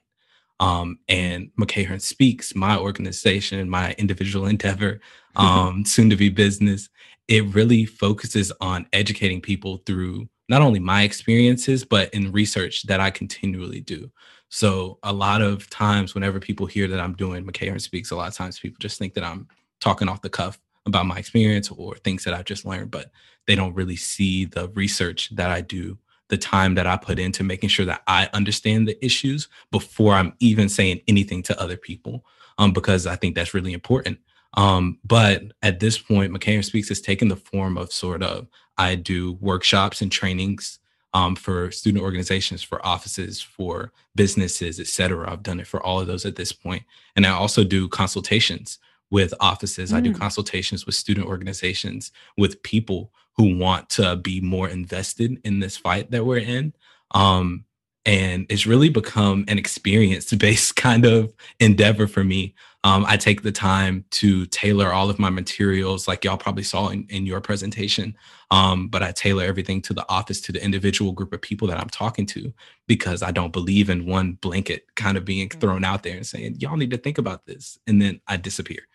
Um, 0.59 0.97
and 1.07 1.51
McEachern 1.59 2.01
Speaks, 2.01 2.55
my 2.55 2.77
organization, 2.77 3.69
my 3.69 3.93
individual 3.99 4.47
endeavor, 4.47 4.99
um, 5.35 5.85
soon 5.85 6.09
to 6.09 6.15
be 6.15 6.29
business, 6.29 6.89
it 7.27 7.45
really 7.53 7.85
focuses 7.85 8.51
on 8.59 8.87
educating 8.93 9.41
people 9.41 9.83
through 9.85 10.27
not 10.49 10.61
only 10.61 10.79
my 10.79 11.03
experiences, 11.03 11.83
but 11.83 12.11
in 12.13 12.31
research 12.31 12.83
that 12.83 12.99
I 12.99 13.11
continually 13.11 13.81
do. 13.81 14.09
So 14.49 14.97
a 15.03 15.11
lot 15.11 15.41
of 15.41 15.69
times, 15.69 16.15
whenever 16.15 16.39
people 16.39 16.65
hear 16.65 16.87
that 16.87 17.01
I'm 17.01 17.13
doing 17.13 17.45
McEachern 17.45 17.81
Speaks, 17.81 18.11
a 18.11 18.15
lot 18.15 18.29
of 18.29 18.33
times 18.33 18.57
people 18.57 18.77
just 18.79 18.97
think 18.97 19.13
that 19.15 19.25
I'm 19.25 19.47
talking 19.81 20.07
off 20.07 20.21
the 20.21 20.29
cuff 20.29 20.57
about 20.87 21.05
my 21.05 21.17
experience 21.17 21.69
or 21.69 21.95
things 21.97 22.23
that 22.23 22.33
I've 22.33 22.45
just 22.45 22.65
learned, 22.65 22.89
but 22.89 23.11
they 23.45 23.55
don't 23.55 23.75
really 23.75 23.95
see 23.95 24.45
the 24.45 24.69
research 24.69 25.29
that 25.35 25.51
I 25.51 25.61
do 25.61 25.97
the 26.29 26.37
time 26.37 26.75
that 26.75 26.87
I 26.87 26.97
put 26.97 27.19
into 27.19 27.43
making 27.43 27.69
sure 27.69 27.85
that 27.85 28.01
I 28.07 28.29
understand 28.33 28.87
the 28.87 29.05
issues 29.05 29.47
before 29.71 30.13
I'm 30.13 30.33
even 30.39 30.67
saying 30.67 31.01
anything 31.07 31.43
to 31.43 31.61
other 31.61 31.77
people, 31.77 32.25
um, 32.57 32.73
because 32.73 33.07
I 33.07 33.15
think 33.15 33.35
that's 33.35 33.53
really 33.53 33.73
important. 33.73 34.17
Um, 34.55 34.97
but 35.05 35.43
at 35.61 35.79
this 35.79 35.97
point, 35.97 36.33
McEachern 36.33 36.65
Speaks 36.65 36.89
has 36.89 36.99
taken 36.99 37.27
the 37.27 37.35
form 37.35 37.77
of 37.77 37.93
sort 37.93 38.23
of 38.23 38.47
I 38.77 38.95
do 38.95 39.33
workshops 39.39 40.01
and 40.01 40.11
trainings 40.11 40.79
um, 41.13 41.35
for 41.35 41.71
student 41.71 42.03
organizations, 42.03 42.61
for 42.61 42.85
offices, 42.85 43.41
for 43.41 43.93
businesses, 44.15 44.79
et 44.79 44.87
cetera. 44.87 45.31
I've 45.31 45.43
done 45.43 45.59
it 45.59 45.67
for 45.67 45.81
all 45.81 46.01
of 46.01 46.07
those 46.07 46.25
at 46.25 46.35
this 46.35 46.51
point. 46.51 46.83
And 47.15 47.25
I 47.25 47.29
also 47.31 47.63
do 47.63 47.87
consultations 47.87 48.79
with 49.09 49.33
offices. 49.39 49.91
Mm. 49.91 49.95
I 49.95 50.01
do 50.01 50.13
mm. 50.13 50.19
consultations 50.19 50.85
with 50.85 50.95
student 50.95 51.27
organizations, 51.27 52.11
with 52.37 52.61
people 52.63 53.11
who 53.35 53.57
want 53.57 53.89
to 53.91 54.15
be 54.15 54.41
more 54.41 54.67
invested 54.67 55.39
in 55.43 55.59
this 55.59 55.77
fight 55.77 56.11
that 56.11 56.25
we're 56.25 56.39
in. 56.39 56.73
Um, 57.11 57.65
and 58.07 58.45
it's 58.49 58.65
really 58.65 58.89
become 58.89 59.43
an 59.49 59.59
experience 59.59 60.33
based 60.33 60.75
kind 60.75 61.05
of 61.05 61.31
endeavor 61.59 62.07
for 62.07 62.23
me 62.23 62.55
um, 62.83 63.05
i 63.07 63.17
take 63.17 63.43
the 63.43 63.51
time 63.51 64.05
to 64.09 64.45
tailor 64.47 64.91
all 64.91 65.09
of 65.09 65.19
my 65.19 65.29
materials 65.29 66.07
like 66.07 66.23
y'all 66.23 66.37
probably 66.37 66.63
saw 66.63 66.87
in, 66.87 67.05
in 67.09 67.25
your 67.25 67.41
presentation 67.41 68.15
um, 68.49 68.87
but 68.87 69.03
i 69.03 69.11
tailor 69.11 69.43
everything 69.43 69.81
to 69.81 69.93
the 69.93 70.09
office 70.09 70.41
to 70.41 70.51
the 70.51 70.63
individual 70.63 71.11
group 71.11 71.33
of 71.33 71.41
people 71.41 71.67
that 71.67 71.79
i'm 71.79 71.89
talking 71.89 72.25
to 72.25 72.51
because 72.87 73.21
i 73.21 73.29
don't 73.29 73.53
believe 73.53 73.89
in 73.89 74.05
one 74.05 74.33
blanket 74.33 74.85
kind 74.95 75.17
of 75.17 75.25
being 75.25 75.49
mm. 75.49 75.59
thrown 75.59 75.83
out 75.83 76.01
there 76.03 76.15
and 76.15 76.25
saying 76.25 76.55
y'all 76.59 76.77
need 76.77 76.91
to 76.91 76.97
think 76.97 77.17
about 77.17 77.45
this 77.45 77.77
and 77.85 78.01
then 78.01 78.19
i 78.27 78.37
disappear 78.37 78.87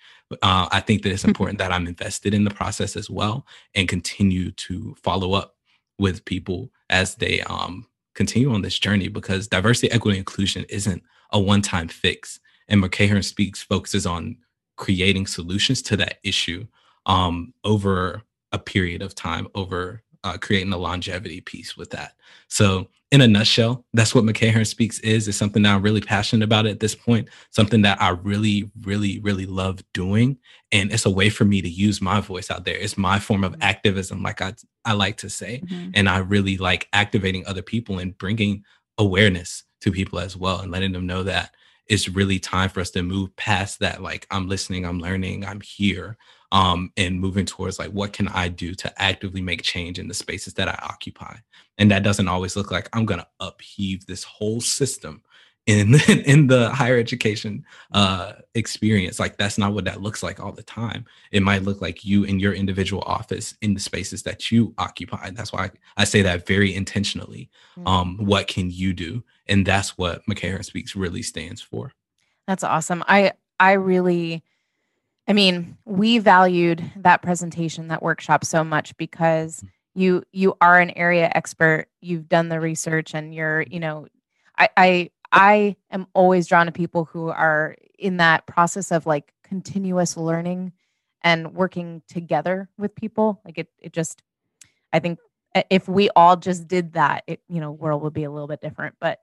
uh, 0.43 0.69
i 0.71 0.81
think 0.81 1.03
that 1.03 1.13
it's 1.13 1.25
important 1.25 1.59
that 1.59 1.73
i'm 1.73 1.87
invested 1.87 2.35
in 2.35 2.45
the 2.45 2.51
process 2.51 2.97
as 2.97 3.11
well 3.11 3.47
and 3.75 3.89
continue 3.89 4.51
to 4.53 4.95
follow 5.03 5.33
up 5.33 5.57
with 5.99 6.25
people 6.25 6.71
as 6.91 7.15
they 7.17 7.41
um, 7.43 7.87
continue 8.15 8.53
on 8.53 8.63
this 8.63 8.79
journey 8.79 9.09
because 9.09 9.49
diversity, 9.49 9.91
equity, 9.91 10.19
inclusion 10.19 10.65
isn't 10.69 11.03
a 11.31 11.41
one-time 11.41 11.89
fix. 11.89 12.41
And 12.69 12.83
McEachern 12.83 13.25
Speaks 13.25 13.63
focuses 13.63 14.07
on 14.07 14.37
creating 14.77 15.27
solutions 15.27 15.83
to 15.83 15.97
that 15.99 16.19
issue 16.23 16.67
um, 17.07 17.53
over 17.65 18.23
a 18.53 18.59
period 18.59 19.03
of 19.03 19.15
time, 19.15 19.49
over 19.55 20.02
uh, 20.25 20.39
creating 20.39 20.73
a 20.73 20.79
longevity 20.79 21.41
piece 21.41 21.77
with 21.77 21.91
that. 21.91 22.15
So, 22.49 22.89
in 23.11 23.21
a 23.21 23.29
nutshell, 23.29 23.85
that's 23.93 24.15
what 24.15 24.25
McEachern 24.25 24.67
Speaks 24.67 24.99
is. 25.01 25.29
It's 25.29 25.37
something 25.37 25.63
that 25.65 25.75
I'm 25.75 25.83
really 25.83 26.01
passionate 26.01 26.45
about 26.45 26.65
at 26.65 26.81
this 26.81 26.95
point, 26.95 27.29
something 27.51 27.83
that 27.83 28.01
I 28.01 28.09
really, 28.11 28.71
really, 28.85 29.19
really 29.19 29.45
love 29.45 29.81
doing. 29.93 30.39
And 30.73 30.91
it's 30.91 31.05
a 31.05 31.11
way 31.11 31.29
for 31.29 31.45
me 31.45 31.61
to 31.61 31.69
use 31.69 32.01
my 32.01 32.23
voice 32.23 32.51
out 32.51 32.65
there. 32.65 32.77
It's 32.77 32.97
my 32.97 33.19
form 33.19 33.45
of 33.45 33.53
mm-hmm. 33.53 33.63
activism, 33.63 34.23
like 34.23 34.41
I, 34.41 34.55
I 34.87 34.95
like 34.95 35.19
to 35.19 35.29
say. 35.29 35.61
Mm-hmm. 35.63 35.91
And 35.93 36.09
I 36.09 36.19
really 36.19 36.57
like 36.57 36.89
activating 36.95 37.47
other 37.47 37.61
people 37.61 37.99
and 37.99 38.17
bringing 38.17 38.65
awareness 38.97 39.65
to 39.83 39.93
people 39.93 40.19
as 40.19 40.35
well 40.35 40.61
and 40.61 40.73
letting 40.73 40.93
them 40.93 41.07
know 41.07 41.23
that 41.25 41.55
it's 41.89 42.09
really 42.09 42.39
time 42.39 42.71
for 42.71 42.81
us 42.81 42.91
to 42.93 43.03
move 43.03 43.37
past 43.37 43.81
that. 43.81 44.01
Like, 44.01 44.27
I'm 44.31 44.49
listening, 44.49 44.87
I'm 44.87 45.01
learning, 45.01 45.45
I'm 45.45 45.61
here 45.61 46.17
um, 46.53 46.93
and 46.99 47.19
moving 47.19 47.47
towards 47.47 47.79
like 47.79 47.91
what 47.91 48.13
can 48.13 48.29
I 48.29 48.49
do 48.49 48.75
to 48.75 49.03
actively 49.03 49.41
make 49.41 49.63
change 49.63 49.99
in 49.99 50.07
the 50.07 50.15
spaces 50.15 50.55
that 50.55 50.69
I 50.69 50.79
occupy. 50.83 51.37
And 51.79 51.91
that 51.91 52.05
doesn't 52.05 52.29
always 52.29 52.55
look 52.57 52.71
like 52.71 52.89
I'm 52.93 53.07
going 53.07 53.21
to 53.21 53.27
upheave 53.41 54.07
this 54.07 54.23
whole 54.23 54.61
system 54.61 55.23
in 55.67 55.95
in 56.09 56.49
the 56.49 56.69
higher 56.69 56.99
education 56.99 57.65
uh, 57.93 58.35
experience. 58.55 59.19
Like 59.19 59.39
that's 59.39 59.57
not 59.57 59.73
what 59.73 59.87
that 59.87 60.03
looks 60.03 60.23
like 60.23 60.41
all 60.41 60.53
the 60.53 60.63
time. 60.63 61.07
It 61.31 61.43
might 61.43 61.63
look 61.63 61.81
like 61.81 62.05
you 62.05 62.25
in 62.25 62.39
your 62.39 62.53
individual 62.53 63.03
office 63.07 63.55
in 63.63 63.73
the 63.73 63.81
spaces 63.81 64.23
that 64.25 64.51
you 64.51 64.75
occupy. 64.77 65.31
That's 65.31 65.55
why 65.55 65.65
I, 65.65 65.71
I 65.97 66.05
say 66.05 66.21
that 66.21 66.47
very 66.47 66.75
intentionally. 66.75 67.49
Mm-hmm. 67.79 67.89
Um, 67.89 68.19
what 68.19 68.47
can 68.47 68.71
you 68.71 68.93
do? 68.93 69.25
And 69.47 69.65
that's 69.65 69.97
what 69.97 70.23
McEachern 70.27 70.67
Speaks 70.67 70.95
really 70.95 71.23
stands 71.23 71.63
for. 71.63 71.93
That's 72.47 72.63
awesome. 72.63 73.03
I 73.09 73.33
I 73.59 73.73
really 73.73 74.43
I 75.29 75.33
mean, 75.33 75.79
we 75.85 76.19
valued 76.19 76.83
that 76.97 77.23
presentation, 77.23 77.89
that 77.89 78.03
workshop 78.03 78.45
so 78.45 78.65
much 78.65 78.97
because 78.97 79.61
mm. 79.61 79.69
you 79.95 80.25
you 80.33 80.57
are 80.61 80.81
an 80.81 80.91
area 80.91 81.31
expert. 81.35 81.87
You've 82.01 82.29
done 82.29 82.49
the 82.49 82.61
research, 82.61 83.15
and 83.15 83.35
you're 83.35 83.63
you 83.63 83.81
know, 83.81 84.09
I 84.59 84.69
I 84.77 85.11
I 85.31 85.77
am 85.91 86.07
always 86.15 86.47
drawn 86.47 86.67
to 86.67 86.73
people 86.73 87.05
who 87.05 87.29
are 87.29 87.77
in 87.99 88.19
that 88.19 88.47
process 88.47 88.91
of 88.91 89.07
like 89.07 89.33
continuous 89.45 90.17
learning 90.17 90.73
and 91.23 91.55
working 91.55 92.03
together 92.09 92.69
with 92.77 92.95
people. 92.95 93.41
Like 93.45 93.59
it 93.59 93.69
it 93.79 93.93
just, 93.93 94.23
I 94.93 94.99
think 94.99 95.19
if 95.71 95.89
we 95.89 96.11
all 96.17 96.37
just 96.37 96.67
did 96.67 96.95
that, 96.95 97.25
it 97.27 97.41
you 97.49 97.61
know, 97.61 97.71
world 97.71 98.03
would 98.03 98.13
be 98.13 98.25
a 98.25 98.31
little 98.31 98.49
bit 98.49 98.61
different. 98.61 98.97
But 99.01 99.21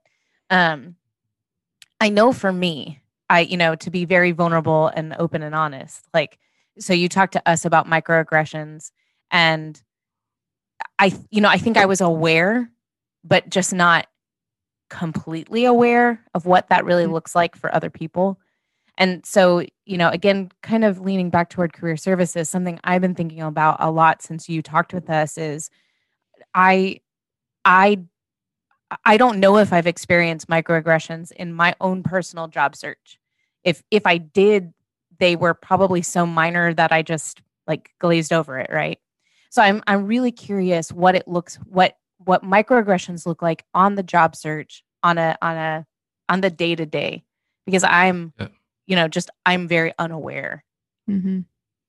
um, 0.48 0.96
I 2.00 2.08
know 2.08 2.32
for 2.32 2.52
me, 2.52 3.00
I, 3.30 3.40
you 3.40 3.56
know, 3.56 3.76
to 3.76 3.90
be 3.90 4.04
very 4.04 4.32
vulnerable 4.32 4.88
and 4.88 5.14
open 5.18 5.42
and 5.42 5.54
honest. 5.54 6.04
Like, 6.12 6.38
so 6.78 6.92
you 6.92 7.08
talked 7.08 7.32
to 7.34 7.48
us 7.48 7.64
about 7.64 7.86
microaggressions 7.86 8.90
and 9.30 9.80
I, 10.98 11.12
you 11.30 11.40
know, 11.40 11.48
I 11.48 11.56
think 11.56 11.76
I 11.76 11.86
was 11.86 12.00
aware, 12.00 12.70
but 13.24 13.48
just 13.48 13.72
not 13.72 14.08
completely 14.90 15.64
aware 15.64 16.24
of 16.34 16.44
what 16.44 16.68
that 16.68 16.84
really 16.84 17.04
mm-hmm. 17.04 17.12
looks 17.12 17.34
like 17.34 17.54
for 17.54 17.72
other 17.72 17.88
people. 17.88 18.40
And 18.98 19.24
so, 19.24 19.64
you 19.86 19.96
know, 19.96 20.08
again, 20.08 20.50
kind 20.62 20.84
of 20.84 21.00
leaning 21.00 21.30
back 21.30 21.50
toward 21.50 21.72
career 21.72 21.96
services, 21.96 22.50
something 22.50 22.80
I've 22.82 23.00
been 23.00 23.14
thinking 23.14 23.40
about 23.40 23.76
a 23.78 23.90
lot 23.90 24.22
since 24.22 24.48
you 24.48 24.60
talked 24.60 24.92
with 24.92 25.08
us 25.08 25.38
is 25.38 25.70
I, 26.52 27.00
I 27.64 28.00
I 29.04 29.18
don't 29.18 29.38
know 29.38 29.58
if 29.58 29.72
I've 29.72 29.86
experienced 29.86 30.48
microaggressions 30.48 31.30
in 31.30 31.52
my 31.52 31.76
own 31.80 32.02
personal 32.02 32.48
job 32.48 32.74
search 32.74 33.19
if 33.64 33.82
if 33.90 34.06
I 34.06 34.18
did, 34.18 34.72
they 35.18 35.36
were 35.36 35.54
probably 35.54 36.02
so 36.02 36.26
minor 36.26 36.74
that 36.74 36.92
I 36.92 37.02
just 37.02 37.42
like 37.66 37.90
glazed 37.98 38.32
over 38.32 38.58
it, 38.58 38.70
right? 38.72 38.98
So 39.50 39.62
I'm 39.62 39.82
I'm 39.86 40.06
really 40.06 40.32
curious 40.32 40.92
what 40.92 41.14
it 41.14 41.26
looks 41.28 41.56
what 41.66 41.96
what 42.18 42.44
microaggressions 42.44 43.26
look 43.26 43.42
like 43.42 43.64
on 43.74 43.94
the 43.94 44.02
job 44.02 44.36
search 44.36 44.84
on 45.02 45.18
a 45.18 45.36
on 45.42 45.56
a 45.56 45.86
on 46.28 46.40
the 46.40 46.50
day 46.50 46.74
to 46.74 46.86
day 46.86 47.24
because 47.66 47.84
I'm 47.84 48.32
yeah. 48.38 48.48
you 48.86 48.96
know 48.96 49.08
just 49.08 49.30
I'm 49.46 49.68
very 49.68 49.92
unaware. 49.98 50.64
Mm-hmm. 51.08 51.40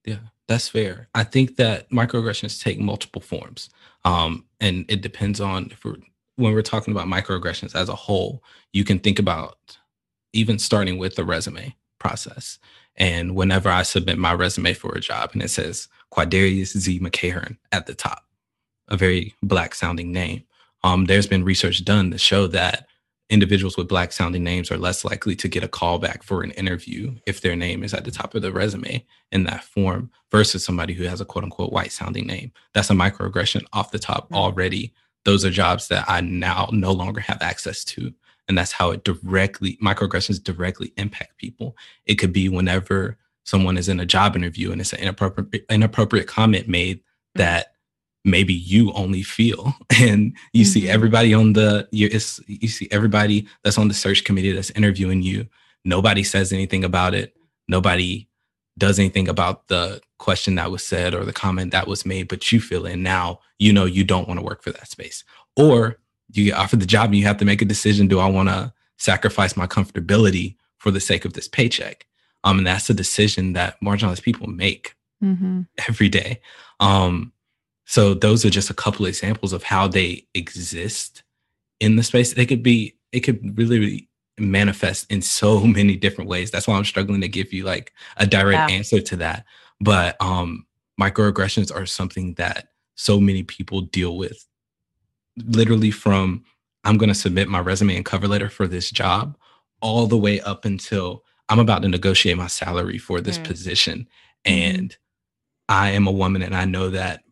Yeah, 0.04 0.18
that's 0.48 0.68
fair. 0.68 1.08
I 1.14 1.24
think 1.24 1.56
that 1.56 1.90
microaggressions 1.90 2.62
take 2.62 2.80
multiple 2.80 3.22
forms, 3.22 3.70
um, 4.04 4.46
and 4.60 4.84
it 4.88 5.00
depends 5.00 5.40
on 5.40 5.70
if 5.70 5.84
we're 5.84 5.96
when 6.36 6.52
we're 6.52 6.62
talking 6.62 6.92
about 6.92 7.06
microaggressions 7.06 7.74
as 7.74 7.88
a 7.88 7.94
whole. 7.94 8.42
You 8.72 8.84
can 8.84 8.98
think 8.98 9.18
about 9.18 9.78
even 10.32 10.58
starting 10.58 10.98
with 10.98 11.14
the 11.16 11.24
resume 11.24 11.74
process. 11.98 12.58
And 12.96 13.34
whenever 13.34 13.68
I 13.68 13.82
submit 13.82 14.18
my 14.18 14.34
resume 14.34 14.74
for 14.74 14.94
a 14.94 15.00
job 15.00 15.30
and 15.32 15.42
it 15.42 15.48
says 15.48 15.88
Qy'Darrius 16.12 16.76
Z. 16.76 17.00
McEachern 17.00 17.56
at 17.70 17.86
the 17.86 17.94
top, 17.94 18.24
a 18.88 18.96
very 18.96 19.34
black 19.42 19.74
sounding 19.74 20.12
name, 20.12 20.44
um, 20.84 21.06
there's 21.06 21.26
been 21.26 21.44
research 21.44 21.84
done 21.84 22.10
to 22.10 22.18
show 22.18 22.46
that 22.48 22.86
individuals 23.30 23.78
with 23.78 23.88
black 23.88 24.12
sounding 24.12 24.44
names 24.44 24.70
are 24.70 24.76
less 24.76 25.04
likely 25.06 25.34
to 25.34 25.48
get 25.48 25.64
a 25.64 25.68
callback 25.68 26.22
for 26.22 26.42
an 26.42 26.50
interview 26.52 27.14
if 27.26 27.40
their 27.40 27.56
name 27.56 27.82
is 27.82 27.94
at 27.94 28.04
the 28.04 28.10
top 28.10 28.34
of 28.34 28.42
the 28.42 28.52
resume 28.52 29.04
in 29.30 29.44
that 29.44 29.64
form 29.64 30.10
versus 30.30 30.62
somebody 30.62 30.92
who 30.92 31.04
has 31.04 31.20
a 31.20 31.24
quote 31.24 31.44
unquote 31.44 31.72
white 31.72 31.92
sounding 31.92 32.26
name. 32.26 32.52
That's 32.74 32.90
a 32.90 32.94
microaggression 32.94 33.64
off 33.72 33.90
the 33.90 33.98
top 33.98 34.24
mm-hmm. 34.24 34.34
already. 34.34 34.92
Those 35.24 35.44
are 35.44 35.50
jobs 35.50 35.88
that 35.88 36.04
I 36.08 36.20
now 36.20 36.68
no 36.72 36.92
longer 36.92 37.20
have 37.20 37.40
access 37.40 37.84
to 37.84 38.12
and 38.52 38.58
that's 38.58 38.72
how 38.72 38.90
it 38.90 39.02
directly 39.02 39.78
microaggressions 39.82 40.42
directly 40.42 40.92
impact 40.98 41.38
people. 41.38 41.74
It 42.04 42.16
could 42.16 42.34
be 42.34 42.50
whenever 42.50 43.16
someone 43.44 43.78
is 43.78 43.88
in 43.88 43.98
a 43.98 44.04
job 44.04 44.36
interview 44.36 44.70
and 44.72 44.80
it's 44.80 44.92
an 44.92 45.00
inappropriate 45.00 45.64
inappropriate 45.70 46.26
comment 46.26 46.68
made 46.68 46.98
mm-hmm. 46.98 47.38
that 47.40 47.68
maybe 48.26 48.52
you 48.52 48.92
only 48.92 49.22
feel. 49.22 49.74
And 50.02 50.36
you 50.52 50.64
mm-hmm. 50.64 50.70
see 50.70 50.88
everybody 50.90 51.32
on 51.32 51.54
the 51.54 51.88
you, 51.92 52.10
you 52.46 52.68
see 52.68 52.88
everybody 52.90 53.46
that's 53.64 53.78
on 53.78 53.88
the 53.88 53.94
search 53.94 54.24
committee 54.24 54.52
that's 54.52 54.70
interviewing 54.72 55.22
you. 55.22 55.46
Nobody 55.82 56.22
says 56.22 56.52
anything 56.52 56.84
about 56.84 57.14
it. 57.14 57.34
Nobody 57.68 58.28
does 58.76 58.98
anything 58.98 59.28
about 59.28 59.68
the 59.68 60.02
question 60.18 60.56
that 60.56 60.70
was 60.70 60.86
said 60.86 61.14
or 61.14 61.24
the 61.24 61.32
comment 61.32 61.72
that 61.72 61.86
was 61.86 62.04
made 62.04 62.28
but 62.28 62.52
you 62.52 62.60
feel 62.60 62.84
it. 62.84 62.92
And 62.92 63.02
now 63.02 63.40
you 63.58 63.72
know 63.72 63.86
you 63.86 64.04
don't 64.04 64.28
want 64.28 64.40
to 64.40 64.44
work 64.44 64.62
for 64.62 64.72
that 64.72 64.90
space. 64.90 65.24
Or 65.56 65.98
you 66.32 66.46
get 66.46 66.54
offered 66.54 66.80
the 66.80 66.86
job 66.86 67.06
and 67.06 67.16
you 67.16 67.24
have 67.26 67.36
to 67.38 67.44
make 67.44 67.62
a 67.62 67.66
decision 67.66 68.08
do 68.08 68.18
i 68.18 68.28
want 68.28 68.48
to 68.48 68.72
sacrifice 69.02 69.56
my 69.56 69.66
comfortability 69.66 70.56
for 70.78 70.90
the 70.90 71.00
sake 71.00 71.24
of 71.24 71.32
this 71.32 71.48
paycheck? 71.48 72.06
Um 72.44 72.58
and 72.58 72.66
that's 72.66 72.90
a 72.90 72.94
decision 72.94 73.52
that 73.54 73.80
marginalized 73.80 74.22
people 74.22 74.46
make 74.46 74.94
mm-hmm. 75.22 75.62
every 75.88 76.08
day. 76.08 76.40
Um 76.80 77.32
so 77.84 78.14
those 78.14 78.44
are 78.44 78.50
just 78.50 78.70
a 78.70 78.74
couple 78.74 79.06
examples 79.06 79.52
of 79.52 79.64
how 79.64 79.88
they 79.88 80.26
exist 80.34 81.24
in 81.80 81.96
the 81.96 82.02
space. 82.02 82.34
They 82.34 82.46
could 82.46 82.62
be 82.62 82.96
it 83.10 83.20
could 83.20 83.58
really 83.58 84.08
manifest 84.38 85.10
in 85.10 85.20
so 85.20 85.60
many 85.78 85.96
different 85.96 86.30
ways. 86.30 86.50
That's 86.50 86.66
why 86.68 86.76
i'm 86.76 86.84
struggling 86.84 87.20
to 87.20 87.28
give 87.28 87.52
you 87.52 87.64
like 87.64 87.92
a 88.16 88.26
direct 88.26 88.70
yeah. 88.70 88.76
answer 88.76 89.00
to 89.00 89.16
that. 89.16 89.44
But 89.80 90.16
um 90.20 90.66
microaggressions 91.00 91.74
are 91.74 91.86
something 91.86 92.34
that 92.34 92.68
so 92.94 93.18
many 93.18 93.42
people 93.42 93.80
deal 93.80 94.16
with 94.16 94.46
literally 95.36 95.90
from 95.90 96.44
I'm 96.84 96.98
going 96.98 97.08
to 97.08 97.14
submit 97.14 97.48
my 97.48 97.60
resume 97.60 97.96
and 97.96 98.04
cover 98.04 98.26
letter 98.28 98.48
for 98.50 98.66
this 98.66 98.90
job 98.90 99.36
all 99.80 100.06
the 100.06 100.16
way 100.18 100.40
up 100.40 100.64
until 100.64 101.22
I'm 101.48 101.58
about 101.60 101.82
to 101.82 101.88
negotiate 101.88 102.36
my 102.36 102.46
salary 102.48 102.98
for 102.98 103.20
this 103.20 103.38
Mm. 103.38 103.44
position. 103.44 104.08
Mhm. 104.46 104.52
And 104.52 104.96
I 105.68 105.90
am 105.90 106.06
a 106.06 106.12
woman 106.12 106.42
and 106.42 106.54
I 106.56 106.64
know 106.64 106.90
that 106.90 107.24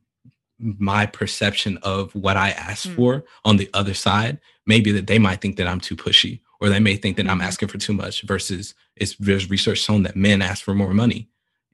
my 0.58 1.06
perception 1.06 1.78
of 1.78 2.14
what 2.14 2.36
I 2.36 2.50
asked 2.50 2.88
Mm. 2.88 2.94
for 2.96 3.24
on 3.44 3.56
the 3.56 3.70
other 3.74 3.94
side, 3.94 4.38
maybe 4.66 4.92
that 4.92 5.06
they 5.06 5.18
might 5.18 5.40
think 5.40 5.56
that 5.56 5.66
I'm 5.66 5.80
too 5.80 5.96
pushy 5.96 6.40
or 6.60 6.68
they 6.68 6.80
may 6.80 6.96
think 6.96 7.16
that 7.16 7.28
I'm 7.28 7.40
Mhm. 7.40 7.44
asking 7.44 7.68
for 7.68 7.78
too 7.78 7.94
much 7.94 8.22
versus 8.22 8.74
it's 8.96 9.16
there's 9.18 9.50
research 9.50 9.78
shown 9.80 10.02
that 10.04 10.16
men 10.16 10.42
ask 10.42 10.62
for 10.64 10.74
more 10.74 10.94
money 10.94 11.28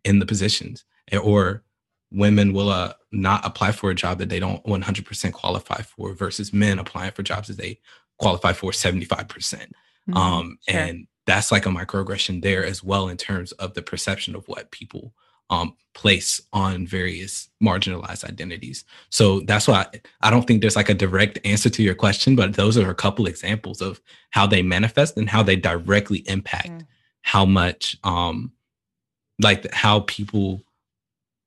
in 0.05 0.19
the 0.21 0.27
positions 0.27 0.85
eh, 1.13 1.19
or 1.19 1.65
women 2.13 2.53
will 2.53 2.69
uh, 2.71 2.93
not 3.13 3.45
apply 3.45 3.73
for 3.73 3.91
a 3.91 3.95
job 3.95 4.19
that 4.19 4.29
they 4.29 4.39
don't 4.41 4.65
100% 4.65 5.33
qualify 5.33 5.83
for 5.83 6.13
versus 6.15 6.53
men 6.53 6.79
applying 6.79 7.11
for 7.13 7.23
jobs 7.23 7.49
that 7.49 7.57
they 7.59 7.79
qualify 8.19 8.53
for 8.53 8.71
75% 8.73 9.73
Mhm. 10.09 10.17
um 10.17 10.59
Sure. 10.69 10.79
and 10.81 11.07
that's 11.27 11.51
like 11.51 11.67
a 11.67 11.71
microaggression 11.71 12.41
there 12.43 12.65
as 12.65 12.83
well 12.85 13.09
in 13.09 13.17
terms 13.17 13.51
of 13.53 13.75
the 13.75 13.83
perception 13.83 14.37
of 14.37 14.47
what 14.47 14.71
people 14.71 15.13
um 15.51 15.75
place 15.95 16.41
on 16.53 16.87
various 16.87 17.49
marginalized 17.63 18.25
identities 18.25 18.85
so 19.11 19.41
that's 19.41 19.67
why 19.69 19.81
I, 19.93 20.01
I 20.29 20.31
don't 20.31 20.47
think 20.47 20.61
there's 20.61 20.77
like 20.77 20.89
a 20.89 20.95
direct 20.95 21.39
answer 21.45 21.69
to 21.71 21.83
your 21.83 21.95
question 21.97 22.37
but 22.37 22.55
those 22.55 22.77
are 22.79 22.91
a 22.91 22.95
couple 22.95 23.27
examples 23.27 23.81
of 23.83 24.01
how 24.31 24.47
they 24.47 24.63
manifest 24.63 25.17
and 25.17 25.29
how 25.29 25.43
they 25.43 25.57
directly 25.57 26.19
impact 26.29 26.69
Mm. 26.71 26.87
how 27.23 27.45
much 27.45 27.97
um 28.05 28.53
like 29.41 29.71
how 29.73 30.01
people 30.01 30.63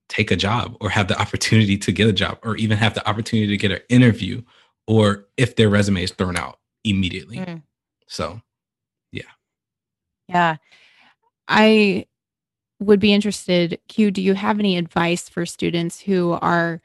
take 0.10 0.32
a 0.32 0.36
job 0.36 0.76
or 0.82 0.90
have 0.90 1.08
the 1.08 1.20
opportunity 1.20 1.78
to 1.78 1.92
get 1.92 2.08
a 2.08 2.14
job 2.14 2.38
or 2.44 2.58
even 2.58 2.78
have 2.78 2.94
the 2.96 3.08
opportunity 3.08 3.48
to 3.48 3.58
get 3.58 3.72
an 3.72 3.82
interview 3.90 4.42
or 4.88 5.28
if 5.38 5.56
their 5.56 5.70
resume 5.70 6.04
is 6.04 6.12
thrown 6.12 6.36
out 6.36 6.60
immediately 6.84 7.38
Mm. 7.38 7.62
so 8.08 8.42
Yeah. 9.12 9.24
Yeah. 10.28 10.58
I 11.48 12.06
would 12.80 13.00
be 13.00 13.14
interested, 13.14 13.80
Q, 13.88 14.12
do 14.12 14.22
you 14.22 14.34
have 14.36 14.60
any 14.60 14.78
advice 14.78 15.28
for 15.30 15.46
students 15.46 16.00
who 16.00 16.32
are 16.42 16.82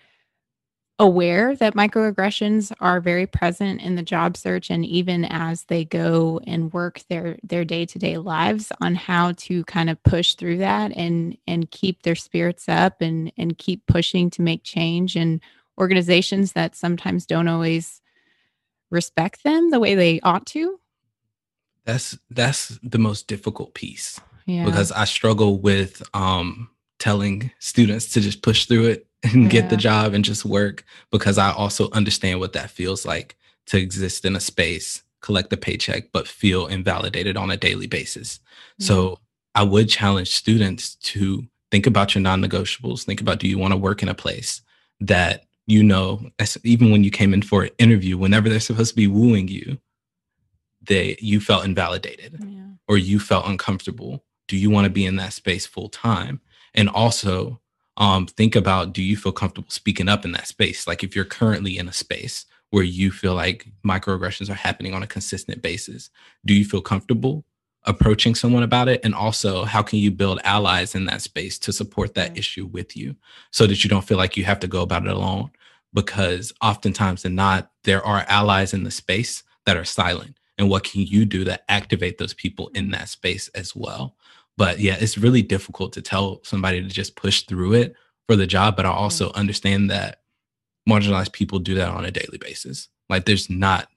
aware 1.00 1.56
that 1.56 1.74
microaggressions 1.74 2.72
are 2.80 3.00
very 3.00 3.26
present 3.26 3.80
in 3.80 3.96
the 3.96 4.02
job 4.02 4.36
search 4.36 4.70
and 4.70 4.86
even 4.86 5.24
as 5.24 5.64
they 5.64 5.84
go 5.84 6.40
and 6.46 6.72
work 6.72 7.02
their 7.08 7.36
their 7.42 7.64
day-to-day 7.64 8.16
lives 8.16 8.70
on 8.80 8.94
how 8.94 9.32
to 9.32 9.64
kind 9.64 9.90
of 9.90 10.00
push 10.04 10.34
through 10.34 10.58
that 10.58 10.92
and 10.96 11.36
and 11.48 11.70
keep 11.72 12.02
their 12.02 12.14
spirits 12.14 12.68
up 12.68 13.00
and 13.00 13.32
and 13.36 13.58
keep 13.58 13.84
pushing 13.86 14.30
to 14.30 14.40
make 14.40 14.62
change 14.62 15.16
and 15.16 15.40
organizations 15.80 16.52
that 16.52 16.76
sometimes 16.76 17.26
don't 17.26 17.48
always 17.48 18.00
respect 18.90 19.42
them 19.42 19.70
the 19.70 19.80
way 19.80 19.96
they 19.96 20.20
ought 20.20 20.46
to? 20.46 20.78
that's 21.84 22.16
that's 22.30 22.78
the 22.82 22.98
most 22.98 23.26
difficult 23.26 23.74
piece 23.74 24.20
Yeah. 24.46 24.64
because 24.64 24.92
I 24.92 25.04
struggle 25.06 25.58
with 25.58 26.02
um 26.14 26.70
telling 27.00 27.50
students 27.58 28.12
to 28.12 28.20
just 28.20 28.42
push 28.42 28.66
through 28.66 28.86
it 28.86 29.06
and 29.24 29.50
get 29.50 29.70
the 29.70 29.76
job 29.76 30.14
and 30.14 30.24
just 30.24 30.44
work 30.44 30.84
because 31.10 31.38
I 31.38 31.52
also 31.52 31.90
understand 31.90 32.40
what 32.40 32.52
that 32.52 32.70
feels 32.70 33.04
like 33.04 33.36
to 33.66 33.78
exist 33.78 34.24
in 34.24 34.36
a 34.36 34.40
space, 34.40 35.02
collect 35.20 35.52
a 35.52 35.56
paycheck, 35.56 36.12
but 36.12 36.28
feel 36.28 36.66
invalidated 36.66 37.36
on 37.36 37.50
a 37.50 37.56
daily 37.56 37.86
basis. 37.86 38.40
So 38.78 39.18
I 39.54 39.62
would 39.62 39.88
challenge 39.88 40.30
students 40.30 40.96
to 40.96 41.46
think 41.70 41.86
about 41.86 42.14
your 42.14 42.22
non-negotiables. 42.22 43.04
Think 43.04 43.20
about 43.20 43.38
do 43.38 43.48
you 43.48 43.58
want 43.58 43.72
to 43.72 43.78
work 43.78 44.02
in 44.02 44.08
a 44.08 44.14
place 44.14 44.62
that 45.00 45.44
you 45.66 45.82
know, 45.82 46.30
even 46.62 46.90
when 46.90 47.04
you 47.04 47.10
came 47.10 47.32
in 47.32 47.40
for 47.40 47.62
an 47.62 47.70
interview, 47.78 48.18
whenever 48.18 48.50
they're 48.50 48.60
supposed 48.60 48.90
to 48.90 48.96
be 48.96 49.06
wooing 49.06 49.48
you, 49.48 49.78
they 50.86 51.16
you 51.20 51.40
felt 51.40 51.64
invalidated 51.64 52.36
yeah. 52.46 52.62
or 52.88 52.98
you 52.98 53.18
felt 53.18 53.46
uncomfortable 53.46 54.24
do 54.48 54.56
you 54.56 54.70
want 54.70 54.84
to 54.84 54.90
be 54.90 55.06
in 55.06 55.16
that 55.16 55.32
space 55.32 55.66
full 55.66 55.88
time 55.88 56.40
and 56.74 56.88
also 56.88 57.60
um, 57.96 58.26
think 58.26 58.56
about 58.56 58.92
do 58.92 59.02
you 59.02 59.16
feel 59.16 59.32
comfortable 59.32 59.70
speaking 59.70 60.08
up 60.08 60.24
in 60.24 60.32
that 60.32 60.48
space? 60.48 60.86
Like 60.86 61.04
if 61.04 61.14
you're 61.14 61.24
currently 61.24 61.78
in 61.78 61.88
a 61.88 61.92
space 61.92 62.46
where 62.70 62.82
you 62.82 63.10
feel 63.12 63.34
like 63.34 63.66
microaggressions 63.86 64.50
are 64.50 64.54
happening 64.54 64.94
on 64.94 65.02
a 65.02 65.06
consistent 65.06 65.62
basis 65.62 66.10
do 66.44 66.54
you 66.54 66.64
feel 66.64 66.80
comfortable 66.82 67.44
approaching 67.84 68.34
someone 68.34 68.62
about 68.62 68.88
it? 68.88 69.00
And 69.04 69.14
also 69.14 69.64
how 69.64 69.82
can 69.82 69.98
you 69.98 70.10
build 70.10 70.40
allies 70.42 70.94
in 70.94 71.04
that 71.06 71.22
space 71.22 71.58
to 71.60 71.72
support 71.72 72.14
that 72.14 72.34
Mm. 72.34 72.38
issue 72.38 72.66
with 72.66 72.96
you 72.96 73.14
so 73.52 73.66
that 73.66 73.84
you 73.84 73.90
don't 73.90 74.04
feel 74.06 74.18
like 74.18 74.36
you 74.36 74.44
have 74.44 74.60
to 74.60 74.66
go 74.68 74.82
about 74.82 75.06
it 75.06 75.12
alone? 75.12 75.50
Because 75.92 76.52
oftentimes 76.62 77.22
than 77.22 77.34
not 77.34 77.70
there 77.84 78.04
are 78.04 78.24
allies 78.28 78.74
in 78.74 78.84
the 78.84 78.90
space 78.90 79.42
that 79.66 79.76
are 79.76 79.84
silent. 79.84 80.38
And 80.58 80.68
what 80.70 80.84
can 80.84 81.02
you 81.02 81.24
do 81.24 81.44
to 81.44 81.70
activate 81.70 82.18
those 82.18 82.34
people 82.34 82.68
in 82.74 82.90
that 82.92 83.08
space 83.08 83.48
as 83.54 83.76
well 83.76 84.16
but 84.56 84.78
yeah 84.78 84.96
it's 84.98 85.18
really 85.18 85.42
difficult 85.42 85.92
to 85.92 86.02
tell 86.02 86.40
somebody 86.44 86.80
to 86.82 86.88
just 86.88 87.16
push 87.16 87.42
through 87.42 87.72
it 87.72 87.94
for 88.26 88.36
the 88.36 88.46
job 88.46 88.76
but 88.76 88.86
i 88.86 88.90
also 88.90 89.32
understand 89.32 89.90
that 89.90 90.20
marginalized 90.88 91.32
people 91.32 91.58
do 91.58 91.74
that 91.74 91.88
on 91.88 92.04
a 92.04 92.10
daily 92.10 92.38
basis. 92.38 92.88
Like 93.08 93.24
there's 93.24 93.50
not 93.50 93.88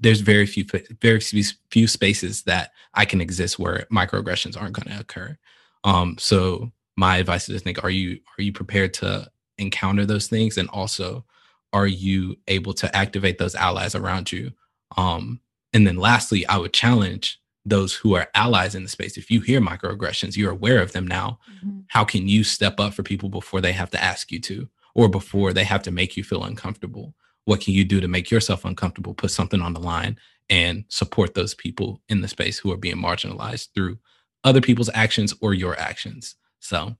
there's 0.00 0.20
very 0.20 0.46
few 0.46 0.64
very 1.00 1.20
few 1.20 1.44
few 1.70 1.86
spaces 1.86 2.42
that 2.42 2.72
i 2.94 3.04
can 3.04 3.20
exist 3.20 3.58
where 3.58 3.86
microaggressions 3.92 4.60
aren't 4.60 4.74
going 4.74 4.94
to 4.94 5.00
occur. 5.00 5.36
Um 5.84 6.16
so 6.18 6.72
my 6.96 7.18
advice 7.18 7.48
is 7.48 7.60
to 7.60 7.64
think 7.64 7.84
are 7.84 7.90
you 7.90 8.20
are 8.38 8.42
you 8.42 8.52
prepared 8.52 8.94
to 8.94 9.30
encounter 9.58 10.04
those 10.04 10.26
things? 10.26 10.58
And 10.58 10.68
also 10.70 11.24
are 11.72 11.86
you 11.86 12.36
able 12.48 12.74
to 12.74 12.94
activate 12.96 13.38
those 13.38 13.54
allies 13.54 13.94
around 13.94 14.32
you? 14.32 14.52
Um 14.96 15.40
and 15.72 15.86
then 15.86 15.96
lastly 15.96 16.46
i 16.46 16.56
would 16.56 16.72
challenge 16.72 17.40
those 17.66 17.92
who 17.94 18.14
are 18.14 18.28
allies 18.34 18.74
in 18.74 18.82
the 18.84 18.88
space 18.88 19.16
if 19.18 19.30
you 19.30 19.40
hear 19.40 19.60
microaggressions 19.60 20.36
you're 20.36 20.52
aware 20.52 20.80
of 20.80 20.92
them 20.92 21.06
now 21.06 21.38
Mhm. 21.62 21.84
how 21.88 22.04
can 22.04 22.28
you 22.28 22.44
step 22.44 22.78
up 22.80 22.94
for 22.94 23.02
people 23.02 23.28
before 23.28 23.60
they 23.60 23.72
have 23.72 23.90
to 23.90 24.02
ask 24.02 24.30
you 24.32 24.40
to 24.40 24.68
or 24.94 25.08
before 25.08 25.52
they 25.52 25.64
have 25.64 25.82
to 25.82 25.90
make 25.90 26.16
you 26.16 26.24
feel 26.24 26.44
uncomfortable 26.44 27.14
what 27.44 27.60
can 27.60 27.74
you 27.74 27.84
do 27.84 28.00
to 28.00 28.08
make 28.08 28.30
yourself 28.30 28.64
uncomfortable 28.64 29.14
put 29.14 29.30
something 29.30 29.60
on 29.60 29.72
the 29.74 29.80
line 29.80 30.18
and 30.48 30.84
support 30.88 31.34
those 31.34 31.54
people 31.54 32.00
in 32.08 32.20
the 32.20 32.28
space 32.28 32.56
who 32.58 32.70
are 32.72 32.76
being 32.76 32.96
marginalized 32.96 33.68
through 33.74 33.98
other 34.44 34.60
people's 34.60 34.90
actions 34.94 35.34
or 35.40 35.52
your 35.52 35.78
actions 35.78 36.36
so 36.60 36.96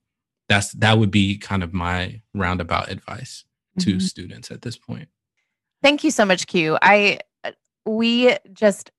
that's 0.49 0.71
that 0.73 0.97
would 0.99 1.11
be 1.11 1.37
kind 1.37 1.63
of 1.63 1.73
my 1.73 2.21
roundabout 2.33 2.89
advice 2.91 3.45
to 3.79 3.95
Mhm. 3.95 4.01
students 4.01 4.51
at 4.51 4.61
this 4.63 4.77
point 4.77 5.07
Thank 5.83 6.03
you 6.03 6.09
so 6.11 6.25
much, 6.25 6.47
Q. 6.47 6.77
I 6.81 7.19
we 7.85 8.35
just 8.51 8.91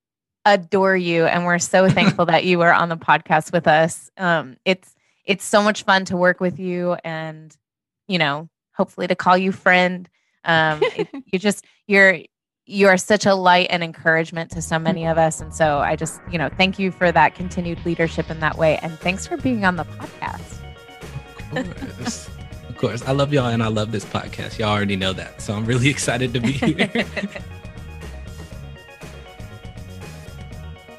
adore 0.54 0.96
you, 0.96 1.26
and 1.26 1.44
we're 1.44 1.58
so 1.58 1.88
thankful 1.98 2.26
that 2.26 2.44
you 2.44 2.60
are 2.62 2.72
on 2.72 2.88
the 2.88 2.96
podcast 2.96 3.52
with 3.52 3.66
us. 3.66 4.10
Um, 4.16 4.56
it's 4.64 4.94
it's 5.24 5.44
so 5.44 5.62
much 5.62 5.82
fun 5.84 6.04
to 6.06 6.16
work 6.16 6.40
with 6.40 6.58
you, 6.58 6.94
and 7.04 7.54
you 8.06 8.18
know, 8.18 8.48
hopefully 8.74 9.06
to 9.06 9.14
call 9.14 9.36
you 9.36 9.52
friend. 9.52 10.08
Um, 10.44 10.80
it- 10.82 11.08
you 11.26 11.38
just 11.38 11.64
you're 11.86 12.18
you 12.70 12.86
are 12.86 12.98
such 12.98 13.24
a 13.24 13.34
light 13.34 13.68
and 13.70 13.82
encouragement 13.82 14.50
to 14.52 14.62
so 14.62 14.78
many 14.78 15.06
of 15.06 15.18
us, 15.18 15.40
and 15.40 15.54
so 15.54 15.78
I 15.78 15.96
just 15.96 16.20
you 16.30 16.38
know 16.38 16.48
thank 16.48 16.78
you 16.78 16.90
for 16.90 17.10
that 17.12 17.34
continued 17.34 17.84
leadership 17.84 18.30
in 18.30 18.40
that 18.40 18.56
way, 18.58 18.78
and 18.82 18.98
thanks 18.98 19.26
for 19.26 19.36
being 19.36 19.64
on 19.64 19.76
the 19.76 19.84
podcast. 19.84 20.58
Of 21.56 21.96
course. 21.96 22.28
of 22.68 22.76
course. 22.76 23.02
I 23.02 23.12
love 23.12 23.32
y'all 23.32 23.46
and 23.48 23.62
I 23.62 23.68
love 23.68 23.90
this 23.90 24.04
podcast. 24.04 24.58
Y'all 24.58 24.68
already 24.68 24.96
know 24.96 25.14
that. 25.14 25.40
So 25.40 25.54
I'm 25.54 25.64
really 25.64 25.88
excited 25.96 26.34
to 26.34 26.40
be 26.40 26.52
here. 26.52 27.04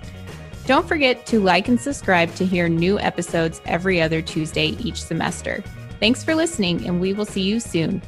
Don't 0.66 0.87
forget 0.87 1.24
to 1.26 1.40
like 1.40 1.68
and 1.68 1.80
subscribe 1.80 2.34
to 2.34 2.44
hear 2.44 2.68
new 2.68 2.98
episodes 2.98 3.62
every 3.64 4.02
other 4.02 4.20
Tuesday 4.20 4.76
each 4.80 5.02
semester. 5.02 5.64
Thanks 5.98 6.22
for 6.22 6.34
listening, 6.34 6.87
and 6.87 7.00
we 7.00 7.14
will 7.14 7.24
see 7.24 7.40
you 7.40 7.58
soon. 7.58 8.02